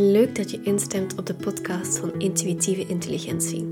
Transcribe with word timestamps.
Leuk 0.00 0.34
dat 0.34 0.50
je 0.50 0.60
instemt 0.62 1.18
op 1.18 1.26
de 1.26 1.34
podcast 1.34 1.98
van 1.98 2.20
Intuïtieve 2.20 2.86
Intelligentie. 2.86 3.64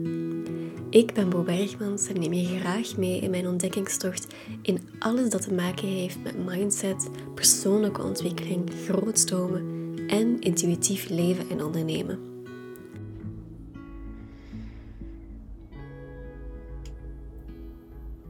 Ik 0.91 1.15
ben 1.15 1.31
Bo 1.31 1.43
Bergmans 1.43 2.09
en 2.09 2.21
neem 2.21 2.33
je 2.33 2.59
graag 2.59 2.97
mee 2.97 3.21
in 3.21 3.31
mijn 3.31 3.47
ontdekkingstocht 3.47 4.35
in 4.63 4.89
alles 4.99 5.31
dat 5.31 5.43
te 5.43 5.55
maken 5.55 5.89
heeft 5.89 6.23
met 6.23 6.45
mindset, 6.45 7.09
persoonlijke 7.35 8.03
ontwikkeling, 8.03 8.71
grootstromen 8.85 9.95
en 10.09 10.41
intuïtief 10.41 11.09
leven 11.09 11.51
en 11.51 11.65
ondernemen. 11.65 12.19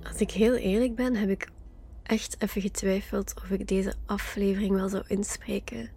Als 0.03 0.21
ik 0.21 0.31
heel 0.31 0.55
eerlijk 0.55 0.95
ben, 0.95 1.15
heb 1.15 1.29
ik 1.29 1.49
echt 2.03 2.37
even 2.39 2.61
getwijfeld 2.61 3.35
of 3.43 3.51
ik 3.51 3.69
deze 3.69 3.95
aflevering 4.07 4.75
wel 4.75 4.89
zou 4.89 5.05
inspreken 5.07 5.96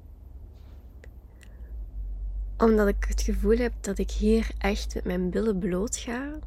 omdat 2.59 2.87
ik 2.87 3.05
het 3.07 3.21
gevoel 3.21 3.57
heb 3.57 3.73
dat 3.81 3.97
ik 3.97 4.11
hier 4.11 4.51
echt 4.57 4.93
met 4.93 5.03
mijn 5.03 5.29
billen 5.29 5.59
bloot 5.59 5.97
ga. 5.97 6.39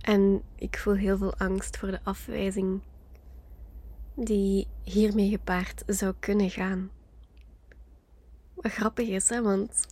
En 0.00 0.42
ik 0.54 0.78
voel 0.78 0.94
heel 0.94 1.16
veel 1.16 1.34
angst 1.34 1.76
voor 1.76 1.90
de 1.90 2.00
afwijzing 2.02 2.80
die 4.14 4.66
hiermee 4.82 5.28
gepaard 5.28 5.82
zou 5.86 6.14
kunnen 6.18 6.50
gaan. 6.50 6.90
Wat 8.54 8.72
grappig 8.72 9.08
is, 9.08 9.28
hè, 9.28 9.42
want 9.42 9.86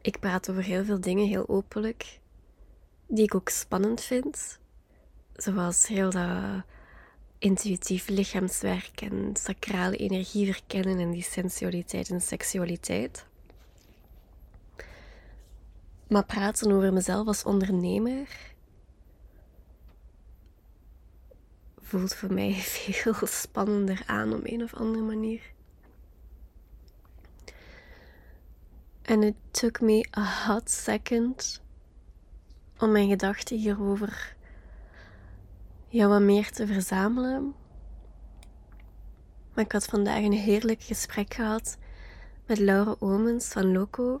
ik 0.00 0.18
praat 0.20 0.50
over 0.50 0.62
heel 0.62 0.84
veel 0.84 1.00
dingen 1.00 1.26
heel 1.26 1.48
openlijk, 1.48 2.20
die 3.06 3.24
ik 3.24 3.34
ook 3.34 3.48
spannend 3.48 4.00
vind. 4.00 4.58
Zoals 5.36 5.86
heel 5.86 6.10
dat 6.10 6.64
intuïtief 7.40 8.08
lichaamswerk 8.08 9.00
en 9.00 9.30
sacrale 9.36 9.96
energie 9.96 10.52
verkennen 10.52 10.98
en 10.98 11.10
die 11.10 11.22
sensualiteit 11.22 12.10
en 12.10 12.20
seksualiteit. 12.20 13.26
Maar 16.08 16.24
praten 16.24 16.72
over 16.72 16.92
mezelf 16.92 17.26
als 17.26 17.44
ondernemer 17.44 18.28
voelt 21.80 22.14
voor 22.14 22.32
mij 22.32 22.52
veel 23.02 23.26
spannender 23.26 24.02
aan 24.06 24.32
op 24.32 24.40
een 24.44 24.62
of 24.62 24.74
andere 24.74 25.04
manier. 25.04 25.42
En 29.02 29.22
it 29.22 29.34
took 29.50 29.80
me 29.80 30.06
a 30.16 30.46
hot 30.46 30.70
second 30.70 31.62
om 32.78 32.92
mijn 32.92 33.08
gedachten 33.08 33.56
hierover 33.56 34.36
ja, 35.90 36.08
wat 36.08 36.20
meer 36.20 36.50
te 36.50 36.66
verzamelen. 36.66 37.54
Maar 39.54 39.64
ik 39.64 39.72
had 39.72 39.84
vandaag 39.84 40.22
een 40.22 40.32
heerlijk 40.32 40.82
gesprek 40.82 41.34
gehad 41.34 41.78
met 42.46 42.58
Laura 42.58 42.96
Omens 42.98 43.48
van 43.48 43.72
Loco. 43.72 44.20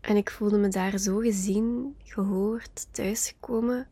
En 0.00 0.16
ik 0.16 0.30
voelde 0.30 0.58
me 0.58 0.68
daar 0.68 0.98
zo 0.98 1.18
gezien, 1.18 1.96
gehoord, 2.04 2.86
thuisgekomen. 2.90 3.88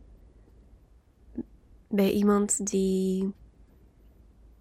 Bij 1.89 2.11
iemand 2.11 2.67
die 2.67 3.33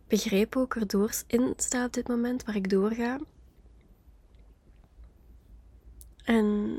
begreep 0.07 0.55
ook 0.55 0.75
erdoor 0.75 1.11
in 1.27 1.53
staat 1.55 1.87
op 1.87 1.93
dit 1.93 2.07
moment 2.07 2.43
waar 2.43 2.55
ik 2.55 2.69
doorga. 2.69 3.19
En 6.23 6.77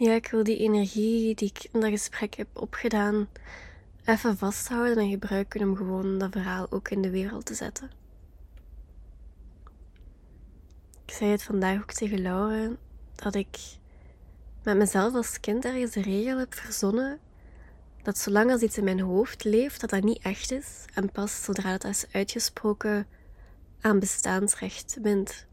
ja, 0.00 0.12
ik 0.12 0.30
wil 0.30 0.44
die 0.44 0.58
energie 0.58 1.34
die 1.34 1.48
ik 1.48 1.68
in 1.72 1.80
dat 1.80 1.90
gesprek 1.90 2.34
heb 2.34 2.48
opgedaan 2.52 3.28
even 4.04 4.38
vasthouden 4.38 4.98
en 4.98 5.10
gebruiken 5.10 5.60
om 5.60 5.76
gewoon 5.76 6.18
dat 6.18 6.32
verhaal 6.32 6.66
ook 6.70 6.88
in 6.88 7.02
de 7.02 7.10
wereld 7.10 7.46
te 7.46 7.54
zetten. 7.54 7.90
Ik 11.06 11.14
zei 11.14 11.30
het 11.30 11.42
vandaag 11.42 11.80
ook 11.80 11.92
tegen 11.92 12.22
Laura 12.22 12.70
dat 13.14 13.34
ik 13.34 13.58
met 14.62 14.76
mezelf 14.76 15.14
als 15.14 15.40
kind 15.40 15.64
ergens 15.64 15.90
de 15.90 16.02
regel 16.02 16.38
heb 16.38 16.54
verzonnen 16.54 17.18
dat 18.02 18.18
zolang 18.18 18.50
als 18.50 18.62
iets 18.62 18.78
in 18.78 18.84
mijn 18.84 19.00
hoofd 19.00 19.44
leeft, 19.44 19.80
dat 19.80 19.90
dat 19.90 20.02
niet 20.02 20.22
echt 20.22 20.50
is 20.50 20.84
en 20.94 21.12
pas 21.12 21.44
zodra 21.44 21.70
het 21.70 21.84
is 21.84 22.04
uitgesproken 22.12 23.06
aan 23.80 23.98
bestaansrecht 23.98 24.98
bindt, 25.00 25.46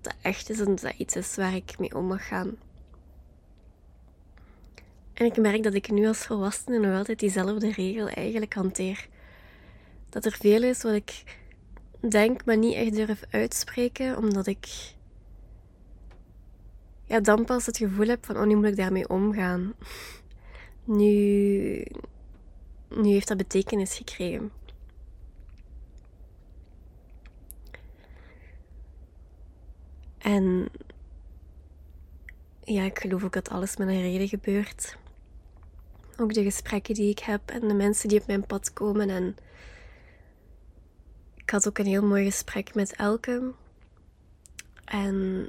dat 0.00 0.14
echt 0.22 0.50
is 0.50 0.60
en 0.60 0.74
dat 0.74 0.94
iets 0.96 1.16
is 1.16 1.36
waar 1.36 1.54
ik 1.54 1.78
mee 1.78 1.96
om 1.96 2.06
mag 2.06 2.26
gaan. 2.26 2.56
En 5.20 5.26
ik 5.26 5.36
merk 5.36 5.62
dat 5.62 5.74
ik 5.74 5.90
nu 5.90 6.06
als 6.06 6.18
volwassene 6.18 6.78
nog 6.78 6.96
altijd 6.96 7.18
diezelfde 7.18 7.72
regel 7.72 8.08
eigenlijk 8.08 8.54
hanteer. 8.54 9.08
Dat 10.08 10.24
er 10.24 10.32
veel 10.32 10.62
is 10.62 10.82
wat 10.82 10.92
ik 10.92 11.22
denk, 12.08 12.44
maar 12.44 12.56
niet 12.56 12.74
echt 12.74 12.94
durf 12.94 13.22
uitspreken, 13.30 14.16
omdat 14.16 14.46
ik 14.46 14.66
ja, 17.04 17.20
dan 17.20 17.44
pas 17.44 17.66
het 17.66 17.76
gevoel 17.76 18.06
heb 18.06 18.26
van, 18.26 18.36
oh, 18.36 18.46
nu 18.46 18.54
moet 18.54 18.64
ik 18.64 18.76
daarmee 18.76 19.08
omgaan. 19.08 19.74
Nu, 20.84 21.84
nu 22.88 23.08
heeft 23.08 23.28
dat 23.28 23.36
betekenis 23.36 23.96
gekregen. 23.96 24.52
En 30.18 30.68
ja, 32.64 32.82
ik 32.82 32.98
geloof 32.98 33.24
ook 33.24 33.32
dat 33.32 33.48
alles 33.48 33.76
met 33.76 33.88
een 33.88 34.00
reden 34.00 34.28
gebeurt. 34.28 34.98
Ook 36.20 36.34
de 36.34 36.42
gesprekken 36.42 36.94
die 36.94 37.10
ik 37.10 37.18
heb 37.18 37.50
en 37.50 37.68
de 37.68 37.74
mensen 37.74 38.08
die 38.08 38.20
op 38.20 38.26
mijn 38.26 38.46
pad 38.46 38.72
komen. 38.72 39.10
En 39.10 39.36
ik 41.36 41.50
had 41.50 41.68
ook 41.68 41.78
een 41.78 41.86
heel 41.86 42.04
mooi 42.04 42.24
gesprek 42.24 42.74
met 42.74 42.94
Elke. 42.96 43.52
En 44.84 45.48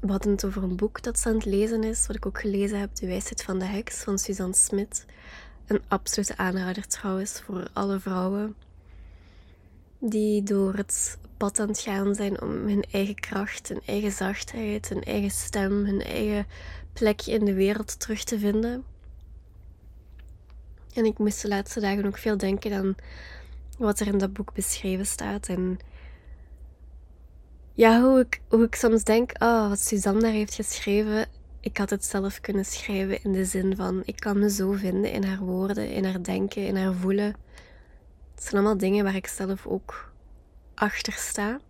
we 0.00 0.10
hadden 0.10 0.32
het 0.32 0.44
over 0.44 0.62
een 0.62 0.76
boek 0.76 1.02
dat 1.02 1.18
ze 1.18 1.28
aan 1.28 1.34
het 1.34 1.44
lezen 1.44 1.84
is, 1.84 2.06
wat 2.06 2.16
ik 2.16 2.26
ook 2.26 2.40
gelezen 2.40 2.78
heb, 2.78 2.94
De 2.94 3.06
wijsheid 3.06 3.42
van 3.42 3.58
de 3.58 3.64
heks 3.64 4.02
van 4.02 4.18
Suzanne 4.18 4.54
Smit. 4.54 5.06
Een 5.66 5.82
absolute 5.88 6.36
aanrader 6.36 6.86
trouwens 6.86 7.40
voor 7.40 7.68
alle 7.72 8.00
vrouwen 8.00 8.56
die 9.98 10.42
door 10.42 10.74
het 10.74 11.18
pad 11.36 11.58
aan 11.60 11.68
het 11.68 11.80
gaan 11.80 12.14
zijn 12.14 12.42
om 12.42 12.50
hun 12.50 12.84
eigen 12.90 13.14
kracht, 13.14 13.68
hun 13.68 13.82
eigen 13.86 14.12
zachtheid, 14.12 14.88
hun 14.88 15.02
eigen 15.02 15.30
stem, 15.30 15.84
hun 15.84 16.02
eigen 16.02 16.46
plekje 16.92 17.32
in 17.32 17.44
de 17.44 17.54
wereld 17.54 18.00
terug 18.00 18.24
te 18.24 18.38
vinden. 18.38 18.84
En 20.94 21.04
ik 21.04 21.18
moest 21.18 21.42
de 21.42 21.48
laatste 21.48 21.80
dagen 21.80 22.06
ook 22.06 22.18
veel 22.18 22.36
denken 22.36 22.72
aan 22.72 22.94
wat 23.78 24.00
er 24.00 24.06
in 24.06 24.18
dat 24.18 24.32
boek 24.32 24.54
beschreven 24.54 25.06
staat. 25.06 25.48
En 25.48 25.78
ja, 27.72 28.00
hoe 28.02 28.20
ik, 28.20 28.40
hoe 28.48 28.64
ik 28.64 28.74
soms 28.74 29.04
denk, 29.04 29.32
oh, 29.38 29.68
wat 29.68 29.80
Suzanne 29.80 30.20
daar 30.20 30.30
heeft 30.30 30.54
geschreven, 30.54 31.26
ik 31.60 31.76
had 31.76 31.90
het 31.90 32.04
zelf 32.04 32.40
kunnen 32.40 32.64
schrijven 32.64 33.22
in 33.22 33.32
de 33.32 33.44
zin 33.44 33.76
van, 33.76 34.02
ik 34.04 34.16
kan 34.16 34.38
me 34.38 34.50
zo 34.50 34.72
vinden 34.72 35.12
in 35.12 35.24
haar 35.24 35.38
woorden, 35.38 35.90
in 35.90 36.04
haar 36.04 36.22
denken, 36.22 36.66
in 36.66 36.76
haar 36.76 36.94
voelen. 36.94 37.34
Het 38.34 38.42
zijn 38.42 38.54
allemaal 38.54 38.76
dingen 38.76 39.04
waar 39.04 39.14
ik 39.14 39.26
zelf 39.26 39.66
ook 39.66 40.12
achter 40.74 41.12
sta. 41.12 41.60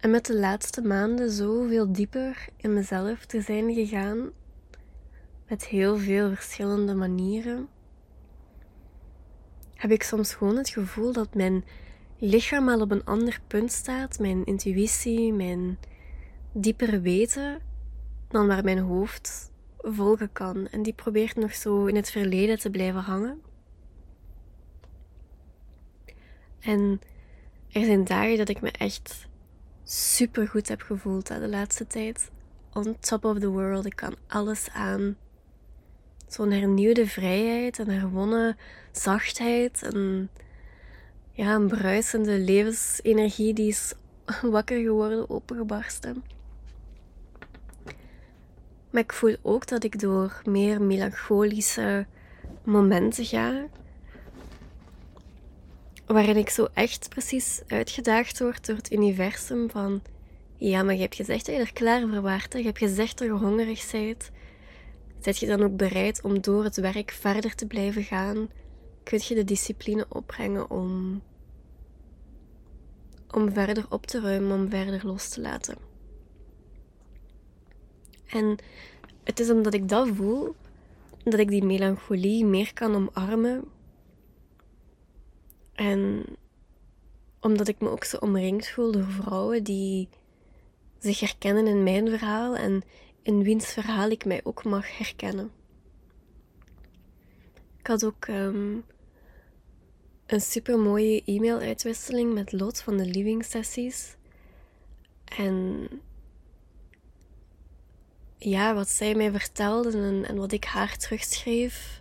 En 0.00 0.10
met 0.10 0.26
de 0.26 0.38
laatste 0.38 0.82
maanden 0.82 1.30
zoveel 1.30 1.92
dieper 1.92 2.48
in 2.56 2.74
mezelf 2.74 3.26
te 3.26 3.40
zijn 3.40 3.74
gegaan, 3.74 4.30
met 5.48 5.66
heel 5.66 5.96
veel 5.96 6.28
verschillende 6.34 6.94
manieren, 6.94 7.68
heb 9.74 9.90
ik 9.90 10.02
soms 10.02 10.34
gewoon 10.34 10.56
het 10.56 10.68
gevoel 10.68 11.12
dat 11.12 11.34
mijn 11.34 11.64
lichaam 12.18 12.68
al 12.68 12.80
op 12.80 12.90
een 12.90 13.04
ander 13.04 13.40
punt 13.46 13.72
staat, 13.72 14.18
mijn 14.18 14.44
intuïtie, 14.44 15.32
mijn 15.32 15.78
diepere 16.52 17.00
weten, 17.00 17.60
dan 18.28 18.46
waar 18.46 18.64
mijn 18.64 18.78
hoofd 18.78 19.52
volgen 19.78 20.32
kan. 20.32 20.68
En 20.68 20.82
die 20.82 20.92
probeert 20.92 21.36
nog 21.36 21.54
zo 21.54 21.86
in 21.86 21.96
het 21.96 22.10
verleden 22.10 22.58
te 22.58 22.70
blijven 22.70 23.00
hangen. 23.00 23.40
En 26.60 27.00
er 27.72 27.84
zijn 27.84 28.04
dagen 28.04 28.36
dat 28.36 28.48
ik 28.48 28.60
me 28.60 28.70
echt 28.70 29.28
super 29.84 30.48
goed 30.48 30.68
heb 30.68 30.82
gevoeld 30.82 31.26
de 31.26 31.48
laatste 31.48 31.86
tijd. 31.86 32.30
On 32.72 32.96
top 33.00 33.24
of 33.24 33.38
the 33.38 33.48
world. 33.48 33.86
Ik 33.86 33.96
kan 33.96 34.16
alles 34.26 34.70
aan. 34.70 35.16
Zo'n 36.28 36.50
hernieuwde 36.50 37.06
vrijheid 37.06 37.78
en 37.78 37.88
herwonnen 37.88 38.56
zachtheid. 38.92 39.82
En 39.82 40.30
ja, 41.32 41.54
een 41.54 41.68
bruisende 41.68 42.38
levensenergie 42.38 43.54
die 43.54 43.68
is 43.68 43.92
wakker 44.42 44.82
geworden, 44.82 45.30
opengebarsten. 45.30 46.24
Maar 48.90 49.02
ik 49.02 49.12
voel 49.12 49.36
ook 49.42 49.66
dat 49.66 49.84
ik 49.84 50.00
door 50.00 50.42
meer 50.44 50.82
melancholische 50.82 52.06
momenten 52.64 53.24
ga 53.24 53.68
waarin 56.12 56.36
ik 56.36 56.48
zo 56.48 56.68
echt 56.74 57.08
precies 57.08 57.62
uitgedaagd 57.66 58.38
word 58.38 58.66
door 58.66 58.76
het 58.76 58.92
universum 58.92 59.70
van 59.70 60.02
ja, 60.56 60.82
maar 60.82 60.94
je 60.94 61.00
hebt 61.00 61.14
gezegd 61.14 61.46
dat 61.46 61.54
je 61.54 61.60
er 61.60 61.72
klaar 61.72 62.08
voor 62.08 62.20
waart. 62.20 62.52
Je 62.52 62.62
hebt 62.62 62.78
gezegd 62.78 63.18
dat 63.18 63.26
je 63.26 63.32
hongerig 63.32 63.90
bent. 63.90 64.30
Zet 65.20 65.38
je 65.38 65.46
dan 65.46 65.62
ook 65.62 65.76
bereid 65.76 66.22
om 66.22 66.40
door 66.40 66.64
het 66.64 66.76
werk 66.76 67.10
verder 67.10 67.54
te 67.54 67.66
blijven 67.66 68.02
gaan? 68.02 68.48
Kun 69.02 69.20
je 69.22 69.34
de 69.34 69.44
discipline 69.44 70.06
opbrengen 70.08 70.70
om, 70.70 71.22
om 73.30 73.52
verder 73.52 73.86
op 73.88 74.06
te 74.06 74.20
ruimen, 74.20 74.58
om 74.58 74.70
verder 74.70 75.06
los 75.06 75.28
te 75.28 75.40
laten? 75.40 75.76
En 78.26 78.56
het 79.24 79.40
is 79.40 79.50
omdat 79.50 79.74
ik 79.74 79.88
dat 79.88 80.08
voel, 80.08 80.54
dat 81.22 81.38
ik 81.38 81.48
die 81.48 81.64
melancholie 81.64 82.44
meer 82.44 82.72
kan 82.72 82.94
omarmen. 82.94 83.64
En 85.80 86.24
omdat 87.40 87.68
ik 87.68 87.80
me 87.80 87.88
ook 87.88 88.04
zo 88.04 88.16
omringd 88.16 88.68
voel 88.68 88.92
door 88.92 89.04
vrouwen 89.04 89.64
die 89.64 90.08
zich 90.98 91.20
herkennen 91.20 91.66
in 91.66 91.82
mijn 91.82 92.08
verhaal 92.08 92.56
en 92.56 92.82
in 93.22 93.42
wiens 93.42 93.72
verhaal 93.72 94.10
ik 94.10 94.24
mij 94.24 94.40
ook 94.44 94.64
mag 94.64 94.98
herkennen. 94.98 95.50
Ik 97.78 97.86
had 97.86 98.04
ook 98.04 98.26
um, 98.26 98.84
een 100.26 100.40
super 100.40 100.78
mooie 100.78 101.22
e-mail-uitwisseling 101.24 102.34
met 102.34 102.52
Lot 102.52 102.80
van 102.80 102.96
de 102.96 103.06
Living 103.06 103.44
Sessies. 103.44 104.16
En 105.24 105.88
ja, 108.38 108.74
wat 108.74 108.88
zij 108.88 109.14
mij 109.14 109.30
vertelde 109.30 109.90
en, 109.90 110.24
en 110.24 110.36
wat 110.36 110.52
ik 110.52 110.64
haar 110.64 110.96
terugschreef, 110.96 111.99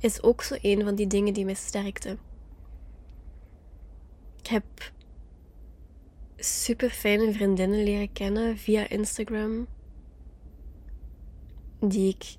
is 0.00 0.22
ook 0.22 0.42
zo 0.42 0.56
een 0.62 0.84
van 0.84 0.94
die 0.94 1.06
dingen 1.06 1.34
die 1.34 1.44
mij 1.44 1.54
sterkte. 1.54 2.16
Ik 4.38 4.46
heb 4.46 4.92
super 6.36 6.90
fijne 6.90 7.32
vriendinnen 7.32 7.82
leren 7.82 8.12
kennen 8.12 8.58
via 8.58 8.88
Instagram, 8.88 9.66
die 11.80 12.08
ik 12.08 12.36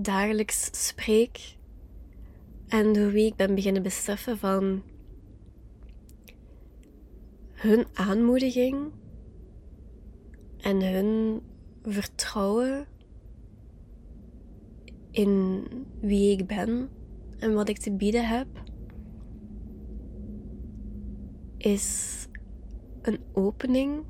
dagelijks 0.00 0.86
spreek 0.86 1.56
en 2.68 2.92
door 2.92 3.10
wie 3.10 3.26
ik 3.26 3.36
ben 3.36 3.54
beginnen 3.54 3.82
beseffen 3.82 4.38
van 4.38 4.82
hun 7.52 7.86
aanmoediging 7.92 8.92
en 10.58 10.82
hun 10.82 11.40
vertrouwen 11.82 12.86
in 15.16 15.64
wie 16.00 16.38
ik 16.38 16.46
ben 16.46 16.88
en 17.38 17.54
wat 17.54 17.68
ik 17.68 17.78
te 17.78 17.92
bieden 17.92 18.28
heb, 18.28 18.46
is 21.56 22.26
een 23.02 23.18
opening, 23.32 24.02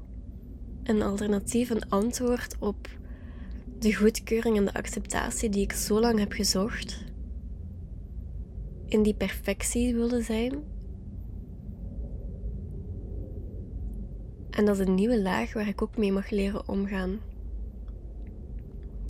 een 0.82 1.02
alternatief, 1.02 1.70
een 1.70 1.88
antwoord 1.88 2.56
op 2.58 2.88
de 3.78 3.94
goedkeuring 3.94 4.56
en 4.56 4.64
de 4.64 4.74
acceptatie 4.74 5.48
die 5.48 5.62
ik 5.62 5.72
zo 5.72 6.00
lang 6.00 6.18
heb 6.18 6.32
gezocht. 6.32 7.04
In 8.86 9.02
die 9.02 9.14
perfectie 9.14 9.94
willen 9.94 10.24
zijn. 10.24 10.52
En 14.50 14.64
dat 14.64 14.78
is 14.78 14.86
een 14.86 14.94
nieuwe 14.94 15.22
laag 15.22 15.52
waar 15.52 15.68
ik 15.68 15.82
ook 15.82 15.96
mee 15.96 16.12
mag 16.12 16.30
leren 16.30 16.68
omgaan. 16.68 17.20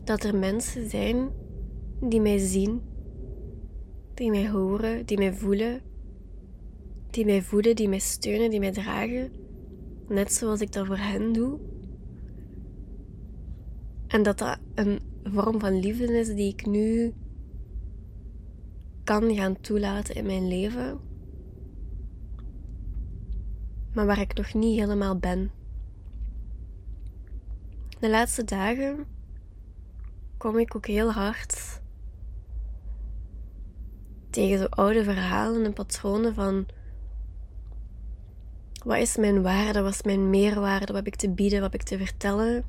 Dat 0.05 0.25
er 0.25 0.35
mensen 0.37 0.91
zijn 0.91 1.45
die 2.01 2.21
mij 2.21 2.39
zien, 2.39 2.81
die 4.15 4.31
mij 4.31 4.51
horen, 4.51 5.07
die 5.07 5.19
mij 5.19 5.35
voelen, 5.35 5.81
die 7.11 7.25
mij 7.25 7.43
voeden, 7.43 7.77
die 7.77 7.89
mij 7.89 7.99
steunen, 7.99 8.51
die 8.51 8.61
mij 8.61 8.73
dragen, 8.73 9.33
net 10.09 10.33
zoals 10.33 10.61
ik 10.61 10.73
dat 10.73 10.87
voor 10.87 10.97
hen 10.99 11.33
doe. 11.33 11.59
En 14.07 14.23
dat 14.23 14.39
dat 14.39 14.59
een 14.75 15.01
vorm 15.25 15.61
van 15.61 15.81
liefde 15.81 16.19
is 16.19 16.35
die 16.35 16.53
ik 16.53 16.67
nu 16.67 17.15
kan 19.05 19.35
gaan 19.35 19.61
toelaten 19.61 20.15
in 20.15 20.27
mijn 20.27 20.49
leven, 20.49 21.01
maar 23.95 24.07
waar 24.07 24.21
ik 24.21 24.35
nog 24.35 24.55
niet 24.55 24.79
helemaal 24.79 25.17
ben. 25.19 25.51
De 28.01 28.11
laatste 28.11 28.45
dagen 28.45 29.07
kom 30.37 30.59
ik 30.59 30.77
ook 30.77 30.87
heel 30.87 31.13
hard 31.13 31.81
tegen 34.37 34.59
zo 34.59 34.65
oude 34.65 35.05
verhalen 35.05 35.65
en 35.65 35.73
patronen 35.73 36.35
van 36.35 36.67
wat 38.85 38.99
is 38.99 39.17
mijn 39.17 39.43
waarde, 39.43 39.83
wat 39.83 39.93
is 39.93 40.03
mijn 40.03 40.31
meerwaarde, 40.31 40.87
wat 40.87 40.95
heb 40.95 41.07
ik 41.07 41.17
te 41.17 41.31
bieden, 41.31 41.61
wat 41.61 41.73
heb 41.73 41.81
ik 41.81 41.87
te 41.87 41.99
vertellen. 41.99 42.65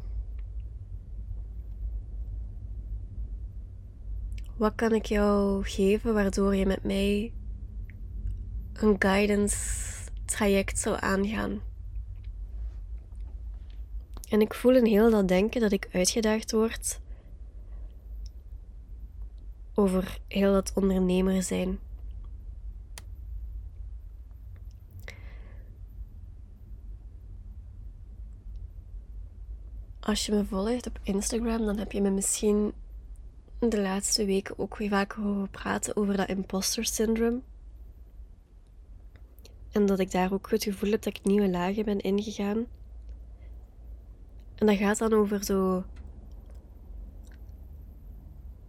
Wat 4.58 4.76
kan 4.76 4.94
ik 4.94 5.06
jou 5.06 5.64
geven 5.64 6.14
waardoor 6.14 6.56
je 6.56 6.66
met 6.66 6.84
mij 6.84 7.34
een 8.74 8.96
guidance 9.00 9.58
traject 10.26 10.80
zou 10.80 10.98
aangaan? 11.00 11.62
En 14.30 14.42
ik 14.42 14.54
voel 14.54 14.76
in 14.76 14.86
heel 14.86 15.10
dat 15.10 15.28
denken 15.28 15.62
dat 15.62 15.72
ik 15.72 15.90
uitgedaagd 15.92 16.52
word 16.52 17.00
over 19.80 20.20
heel 20.28 20.54
dat 20.54 20.72
ondernemer 20.76 21.44
zijn. 21.44 21.80
Als 30.00 30.26
je 30.26 30.32
me 30.32 30.46
volgt 30.46 30.88
op 30.88 31.00
Instagram, 31.04 31.66
dan 31.66 31.78
heb 31.78 31.92
je 31.92 32.02
me 32.02 32.10
misschien 32.10 32.74
de 33.60 33.82
laatste 33.82 34.26
weken 34.26 34.60
ook 34.60 34.78
weer 34.78 34.90
vaak 34.90 35.12
horen 35.12 35.50
praten 35.50 35.96
over 35.96 36.18
dat 36.18 36.30
imposter 36.30 36.86
syndrome. 36.86 37.40
En 39.72 39.86
dat 39.86 40.00
ik 40.00 40.12
daar 40.12 40.34
ook 40.34 40.52
het 40.52 40.64
gevoel 40.64 40.92
heb 40.92 41.02
dat 41.02 41.18
ik 41.18 41.24
nieuwe 41.24 41.50
lagen 41.50 41.86
ben 41.86 42.00
ingegaan. 42.00 42.66
En 44.56 44.66
dat 44.66 44.78
gaat 44.78 44.98
dan 44.98 45.14
over 45.14 45.44
zo. 45.44 45.84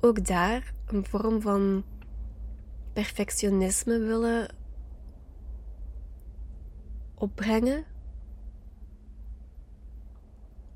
Ook 0.00 0.26
daar 0.26 0.76
een 0.92 1.06
vorm 1.06 1.40
van 1.40 1.84
perfectionisme 2.92 3.98
willen 3.98 4.54
opbrengen. 7.14 7.84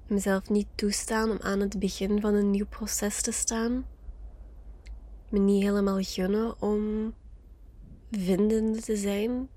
Mezelf 0.07 0.49
niet 0.49 0.67
toestaan 0.75 1.31
om 1.31 1.39
aan 1.41 1.61
het 1.61 1.79
begin 1.79 2.21
van 2.21 2.35
een 2.35 2.51
nieuw 2.51 2.67
proces 2.67 3.23
te 3.23 3.33
staan. 3.33 3.87
Me 5.29 5.39
niet 5.39 5.63
helemaal 5.63 6.01
gunnen 6.01 6.63
om 6.63 7.15
vindende 8.11 8.81
te 8.81 8.97
zijn 8.97 9.49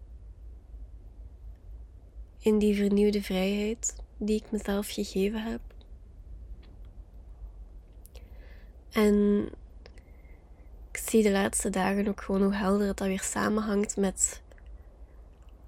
in 2.39 2.57
die 2.59 2.75
vernieuwde 2.75 3.21
vrijheid 3.21 3.95
die 4.17 4.35
ik 4.35 4.51
mezelf 4.51 4.87
gegeven 4.89 5.43
heb. 5.43 5.61
En 8.91 9.49
ik 10.95 11.01
zie 11.09 11.23
de 11.23 11.31
laatste 11.31 11.69
dagen 11.69 12.07
ook 12.07 12.21
gewoon 12.21 12.43
hoe 12.43 12.55
helder 12.55 12.87
het 12.87 12.97
dat 12.97 13.07
weer 13.07 13.21
samenhangt 13.21 13.97
met 13.97 14.41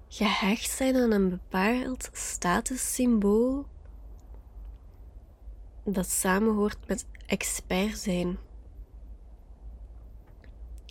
gehecht 0.08 0.70
zijn 0.70 0.96
aan 0.96 1.10
een 1.10 1.28
bepaald 1.28 2.08
statussymbool 2.12 3.66
dat 5.84 6.08
samenhoort 6.08 6.76
met 6.86 7.06
expert 7.26 7.98
zijn. 7.98 8.38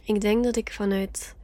Ik 0.04 0.22
denk 0.22 0.44
dat 0.44 0.56
ik 0.56 0.72
vanuit 0.72 1.36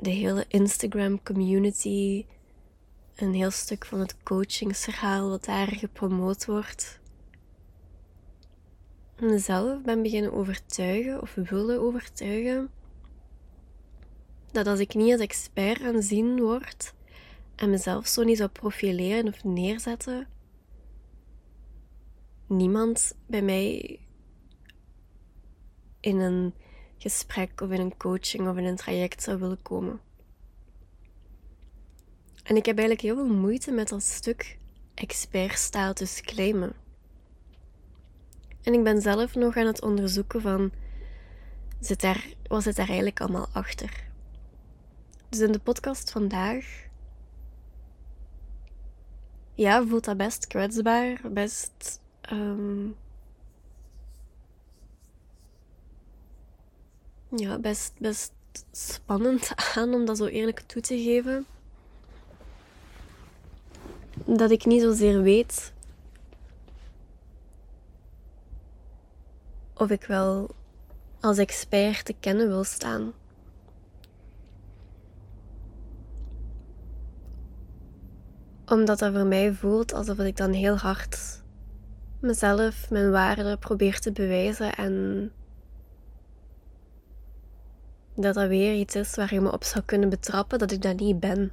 de 0.00 0.10
hele 0.10 0.44
Instagram 0.48 1.22
community, 1.22 2.26
een 3.14 3.34
heel 3.34 3.50
stuk 3.50 3.84
van 3.84 4.00
het 4.00 4.22
coachingsverhaal 4.22 5.28
wat 5.28 5.44
daar 5.44 5.68
gepromoot 5.68 6.46
wordt, 6.46 7.00
mezelf 9.22 9.82
ben 9.82 10.02
beginnen 10.02 10.32
overtuigen 10.32 11.22
of 11.22 11.34
wilde 11.34 11.78
overtuigen 11.78 12.70
dat 14.52 14.66
als 14.66 14.78
ik 14.78 14.94
niet 14.94 15.12
als 15.12 15.20
expert 15.20 15.82
aanzien 15.82 16.40
word 16.40 16.94
en 17.54 17.70
mezelf 17.70 18.06
zo 18.06 18.22
niet 18.22 18.36
zou 18.36 18.50
profileren 18.50 19.28
of 19.28 19.44
neerzetten, 19.44 20.26
niemand 22.46 23.14
bij 23.26 23.42
mij 23.42 24.00
in 26.00 26.18
een 26.18 26.54
gesprek 26.98 27.60
of 27.60 27.70
in 27.70 27.80
een 27.80 27.96
coaching 27.96 28.48
of 28.48 28.56
in 28.56 28.64
een 28.64 28.76
traject 28.76 29.22
zou 29.22 29.38
willen 29.38 29.62
komen. 29.62 30.00
En 32.42 32.56
ik 32.56 32.66
heb 32.66 32.78
eigenlijk 32.78 33.00
heel 33.00 33.26
veel 33.26 33.34
moeite 33.36 33.70
met 33.70 33.88
dat 33.88 34.02
stuk 34.02 34.58
expertstatus 34.94 36.20
claimen. 36.20 36.81
En 38.62 38.72
ik 38.74 38.82
ben 38.82 39.00
zelf 39.00 39.34
nog 39.34 39.56
aan 39.56 39.66
het 39.66 39.82
onderzoeken 39.82 40.40
van, 40.40 40.70
zit 41.80 42.00
daar, 42.00 42.26
wat 42.46 42.62
zit 42.62 42.76
daar 42.76 42.86
eigenlijk 42.86 43.20
allemaal 43.20 43.48
achter? 43.52 44.04
Dus 45.28 45.40
in 45.40 45.52
de 45.52 45.58
podcast 45.58 46.10
vandaag, 46.10 46.86
ja, 49.54 49.86
voelt 49.86 50.04
dat 50.04 50.16
best 50.16 50.46
kwetsbaar, 50.46 51.20
best 51.30 52.00
ehm, 52.20 52.86
ja, 57.28 57.58
best, 57.58 57.92
best 57.98 58.32
spannend 58.72 59.52
aan 59.74 59.94
om 59.94 60.04
dat 60.04 60.16
zo 60.16 60.26
eerlijk 60.26 60.60
toe 60.60 60.82
te 60.82 61.02
geven. 61.02 61.46
Dat 64.24 64.50
ik 64.50 64.64
niet 64.64 64.82
zozeer 64.82 65.22
weet 65.22 65.72
of 69.82 69.90
ik 69.90 70.04
wel 70.04 70.54
als 71.20 71.38
expert 71.38 72.04
te 72.04 72.14
kennen 72.20 72.48
wil 72.48 72.64
staan. 72.64 73.12
Omdat 78.66 78.98
dat 78.98 79.12
voor 79.12 79.26
mij 79.26 79.52
voelt 79.52 79.92
alsof 79.92 80.18
ik 80.18 80.36
dan 80.36 80.52
heel 80.52 80.76
hard 80.76 81.42
mezelf, 82.20 82.90
mijn 82.90 83.10
waarde 83.10 83.56
probeer 83.56 83.98
te 83.98 84.12
bewijzen 84.12 84.74
en 84.74 85.32
dat 88.14 88.34
dat 88.34 88.48
weer 88.48 88.74
iets 88.74 88.94
is 88.94 89.14
waar 89.14 89.34
je 89.34 89.40
me 89.40 89.52
op 89.52 89.64
zou 89.64 89.84
kunnen 89.84 90.08
betrappen 90.08 90.58
dat 90.58 90.72
ik 90.72 90.82
dat 90.82 90.98
niet 90.98 91.20
ben. 91.20 91.52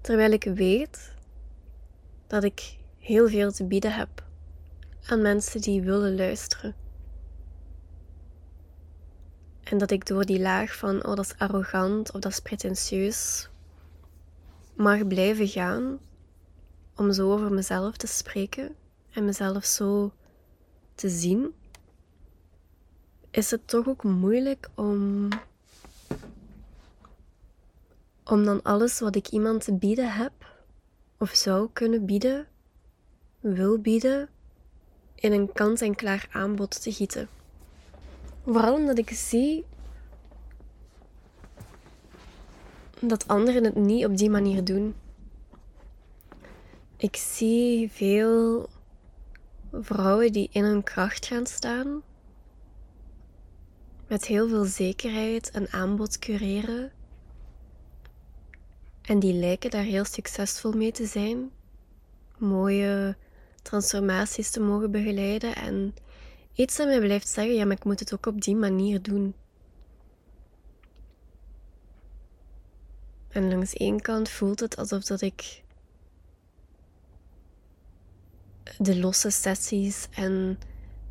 Terwijl 0.00 0.30
ik 0.30 0.44
weet 0.44 1.14
dat 2.26 2.44
ik 2.44 2.76
heel 2.98 3.28
veel 3.28 3.52
te 3.52 3.64
bieden 3.64 3.92
heb 3.92 4.30
aan 5.06 5.22
mensen 5.22 5.60
die 5.60 5.82
willen 5.82 6.16
luisteren. 6.16 6.74
En 9.62 9.78
dat 9.78 9.90
ik 9.90 10.06
door 10.06 10.24
die 10.24 10.40
laag 10.40 10.76
van, 10.76 11.06
oh 11.06 11.14
dat 11.14 11.24
is 11.24 11.38
arrogant 11.38 12.12
of 12.12 12.20
dat 12.20 12.32
is 12.32 12.40
pretentieus, 12.40 13.48
mag 14.74 15.06
blijven 15.06 15.48
gaan 15.48 15.98
om 16.96 17.12
zo 17.12 17.32
over 17.32 17.52
mezelf 17.52 17.96
te 17.96 18.06
spreken 18.06 18.74
en 19.12 19.24
mezelf 19.24 19.64
zo 19.64 20.12
te 20.94 21.08
zien, 21.08 21.54
is 23.30 23.50
het 23.50 23.68
toch 23.68 23.88
ook 23.88 24.02
moeilijk 24.02 24.68
om, 24.74 25.28
om 28.24 28.44
dan 28.44 28.62
alles 28.62 29.00
wat 29.00 29.16
ik 29.16 29.28
iemand 29.28 29.64
te 29.64 29.74
bieden 29.74 30.12
heb 30.12 30.32
of 31.18 31.30
zou 31.30 31.68
kunnen 31.72 32.06
bieden, 32.06 32.46
wil 33.40 33.78
bieden, 33.78 34.28
in 35.22 35.32
een 35.32 35.52
kant-en-klaar 35.52 36.28
aanbod 36.30 36.82
te 36.82 36.92
gieten. 36.92 37.28
Vooral 38.44 38.74
omdat 38.74 38.98
ik 38.98 39.10
zie 39.10 39.64
dat 43.00 43.28
anderen 43.28 43.64
het 43.64 43.76
niet 43.76 44.04
op 44.04 44.16
die 44.16 44.30
manier 44.30 44.64
doen. 44.64 44.94
Ik 46.96 47.16
zie 47.16 47.90
veel 47.90 48.68
vrouwen 49.72 50.32
die 50.32 50.48
in 50.52 50.64
hun 50.64 50.82
kracht 50.82 51.26
gaan 51.26 51.46
staan, 51.46 52.02
met 54.06 54.24
heel 54.24 54.48
veel 54.48 54.64
zekerheid 54.64 55.50
een 55.54 55.68
aanbod 55.68 56.18
cureren. 56.18 56.92
En 59.02 59.18
die 59.18 59.32
lijken 59.32 59.70
daar 59.70 59.82
heel 59.82 60.04
succesvol 60.04 60.72
mee 60.72 60.92
te 60.92 61.06
zijn. 61.06 61.50
Mooie 62.38 63.16
transformaties 63.62 64.50
te 64.50 64.60
mogen 64.60 64.90
begeleiden. 64.90 65.54
En 65.54 65.94
iets 66.52 66.76
dat 66.76 66.86
mij 66.86 67.00
blijft 67.00 67.28
zeggen, 67.28 67.54
ja, 67.54 67.64
maar 67.64 67.76
ik 67.76 67.84
moet 67.84 68.00
het 68.00 68.14
ook 68.14 68.26
op 68.26 68.40
die 68.40 68.56
manier 68.56 69.02
doen. 69.02 69.34
En 73.28 73.48
langs 73.48 73.74
één 73.74 74.00
kant 74.00 74.28
voelt 74.28 74.60
het 74.60 74.76
alsof 74.76 75.04
dat 75.04 75.20
ik 75.20 75.62
de 78.78 78.98
losse 78.98 79.30
sessies 79.30 80.08
en 80.10 80.58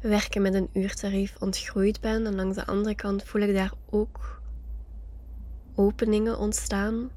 werken 0.01 0.41
met 0.41 0.53
een 0.53 0.70
uurtarief 0.74 1.36
ontgroeid 1.39 2.01
ben. 2.01 2.25
En 2.25 2.36
langs 2.36 2.55
de 2.55 2.65
andere 2.65 2.96
kant 2.96 3.24
voel 3.24 3.41
ik 3.41 3.53
daar 3.53 3.74
ook 3.89 4.41
openingen 5.75 6.38
ontstaan. 6.38 7.10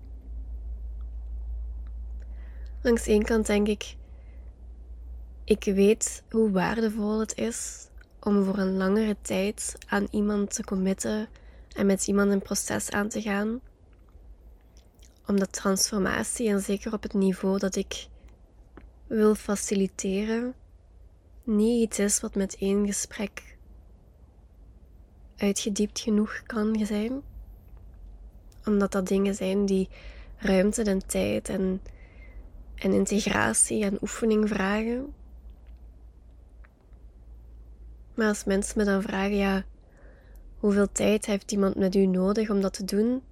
Langs 2.83 3.07
één 3.07 3.23
kant 3.23 3.47
denk 3.47 3.69
ik, 3.69 3.97
ik 5.45 5.65
weet 5.65 6.23
hoe 6.31 6.51
waardevol 6.51 7.21
het 7.21 7.39
is 7.39 7.89
om 8.21 8.45
voor 8.45 8.59
een 8.59 8.77
langere 8.77 9.17
tijd 9.23 9.77
aan 9.87 10.07
iemand 10.11 10.55
te 10.55 10.65
committen 10.65 11.29
en 11.77 11.87
met 11.87 12.07
iemand 12.07 12.31
een 12.31 12.43
proces 12.43 12.91
aan 12.91 13.09
te 13.09 13.23
gaan. 13.23 13.61
Omdat 15.27 15.53
transformatie, 15.53 16.49
en 16.49 16.61
zeker 16.61 16.93
op 16.93 17.03
het 17.03 17.13
niveau 17.13 17.59
dat 17.59 17.77
ik 17.77 18.07
wil 19.07 19.35
faciliteren, 19.35 20.55
niet 21.43 21.83
iets 21.83 21.99
is 21.99 22.21
wat 22.21 22.35
met 22.35 22.57
één 22.59 22.87
gesprek 22.87 23.57
uitgediept 25.37 26.01
genoeg 26.01 26.43
kan 26.47 26.87
zijn. 26.87 27.23
Omdat 28.65 28.93
dat 28.93 29.09
dingen 29.09 29.35
zijn 29.35 29.67
die 29.67 29.89
ruimte 30.37 30.83
en 30.83 31.07
tijd 31.07 31.49
en, 31.49 31.83
en 32.75 32.93
integratie 32.93 33.85
en 33.85 33.99
oefening 34.01 34.49
vragen. 34.49 35.15
Maar 38.14 38.28
als 38.28 38.44
mensen 38.44 38.78
me 38.78 38.85
dan 38.85 39.02
vragen, 39.02 39.37
ja, 39.37 39.64
hoeveel 40.59 40.92
tijd 40.92 41.26
heeft 41.26 41.52
iemand 41.52 41.75
met 41.75 41.94
u 41.94 42.06
nodig 42.06 42.50
om 42.50 42.61
dat 42.61 42.73
te 42.73 42.85
doen? 42.85 43.23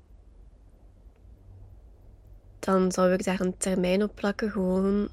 Dan 2.58 2.92
zou 2.92 3.12
ik 3.12 3.24
daar 3.24 3.40
een 3.40 3.56
termijn 3.56 4.02
op 4.02 4.14
plakken, 4.14 4.50
gewoon 4.50 5.08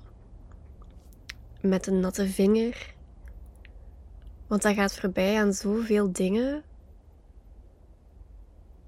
met 1.62 1.88
een 1.88 2.00
natte 2.00 2.28
vinger. 2.28 2.94
Want 4.48 4.62
dat 4.62 4.74
gaat 4.74 4.96
voorbij 4.96 5.40
aan 5.40 5.54
zoveel 5.54 6.12
dingen 6.12 6.64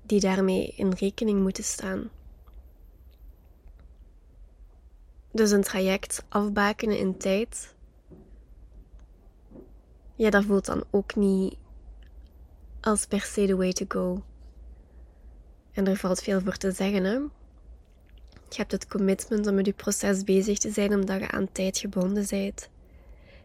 die 0.01 0.19
daarmee 0.19 0.73
in 0.75 0.89
rekening 0.89 1.41
moeten 1.41 1.63
staan. 1.63 2.09
Dus 5.31 5.51
een 5.51 5.63
traject 5.63 6.23
afbakenen 6.29 6.97
in 6.97 7.17
tijd 7.17 7.75
ja, 10.15 10.29
dat 10.29 10.45
voelt 10.45 10.65
dan 10.65 10.83
ook 10.89 11.15
niet 11.15 11.55
als 12.81 13.05
per 13.05 13.21
se 13.21 13.45
the 13.45 13.55
way 13.55 13.71
to 13.71 13.85
go. 13.87 14.23
En 15.71 15.87
er 15.87 15.97
valt 15.97 16.21
veel 16.21 16.41
voor 16.41 16.57
te 16.57 16.71
zeggen, 16.71 17.03
hè. 17.03 17.19
Je 18.49 18.57
hebt 18.57 18.71
het 18.71 18.87
commitment 18.87 19.47
om 19.47 19.55
met 19.55 19.65
je 19.65 19.73
proces 19.73 20.23
bezig 20.23 20.57
te 20.57 20.71
zijn 20.71 20.93
omdat 20.93 21.19
je 21.19 21.31
aan 21.31 21.51
tijd 21.51 21.77
gebonden 21.77 22.25
bent. 22.29 22.69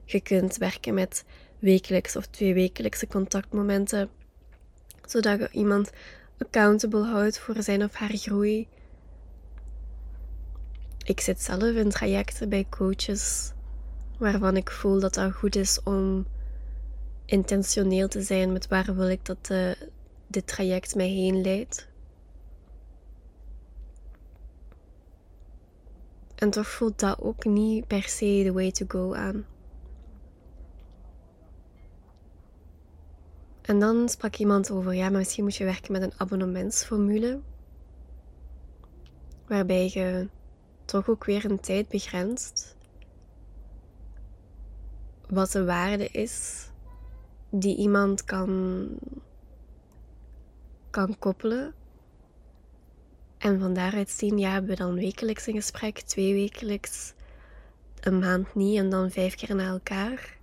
Je 0.05 0.21
kunt 0.21 0.57
werken 0.57 0.95
met 0.95 1.25
wekelijks 1.59 2.17
of 2.17 2.27
tweewekelijkse 2.27 3.07
contactmomenten, 3.07 4.11
zodat 5.07 5.39
je 5.39 5.49
iemand 5.51 5.91
accountable 6.39 7.05
houdt 7.05 7.39
voor 7.39 7.63
zijn 7.63 7.85
of 7.85 7.95
haar 7.95 8.17
groei. 8.17 8.69
Ik 11.05 11.21
zit 11.21 11.43
zelf 11.43 11.63
in 11.63 11.89
trajecten 11.89 12.49
bij 12.49 12.67
coaches 12.71 13.53
waarvan 14.19 14.57
ik 14.57 14.71
voel 14.71 15.01
dat 15.01 15.15
dat 15.15 15.33
goed 15.33 15.57
is 15.57 15.83
om 15.83 16.27
intentioneel 17.27 18.09
te 18.09 18.23
zijn 18.23 18.53
met 18.53 18.69
waar 18.69 18.95
wil 18.95 19.09
ik 19.09 19.25
dat 19.25 19.47
de, 19.47 19.91
dit 20.27 20.47
traject 20.47 20.95
mij 20.95 21.09
heen 21.09 21.41
leidt. 21.41 21.89
En 26.35 26.51
toch 26.51 26.69
voelt 26.69 26.99
dat 26.99 27.21
ook 27.21 27.45
niet 27.45 27.87
per 27.87 28.03
se 28.03 28.43
the 28.45 28.53
way 28.53 28.71
to 28.71 28.85
go 28.89 29.15
aan. 29.15 29.47
En 33.63 33.81
dan 33.81 34.09
sprak 34.09 34.37
iemand 34.37 34.71
over, 34.71 34.95
ja, 34.95 35.09
maar 35.09 35.19
misschien 35.19 35.45
moet 35.45 35.57
je 35.57 35.65
werken 35.65 35.93
met 35.93 36.03
een 36.03 36.13
abonnementsformule. 36.17 37.41
Waarbij 39.47 39.91
je 39.93 40.29
toch 40.85 41.09
ook 41.09 41.25
weer 41.25 41.45
een 41.45 41.61
tijd 41.61 41.89
begrenst. 41.89 42.77
Wat 45.29 45.53
de 45.53 45.65
waarde 45.65 46.09
is 46.09 46.69
die 47.51 47.77
iemand 47.77 48.25
kan, 48.25 48.89
kan 50.91 51.19
koppelen. 51.19 51.75
En 53.39 53.61
van 53.61 53.75
daaruit 53.75 54.11
zien, 54.11 54.39
ja, 54.39 54.51
hebben 54.51 54.71
we 54.71 54.77
dan 54.77 54.95
wekelijks 54.95 55.47
een 55.47 55.55
gesprek, 55.55 56.01
twee 56.01 56.35
wekelijks, 56.35 57.15
een 58.01 58.19
maand 58.19 58.55
niet 58.55 58.79
en 58.79 58.91
dan 58.91 59.11
vijf 59.11 59.35
keer 59.35 59.55
na 59.55 59.69
elkaar. 59.69 60.39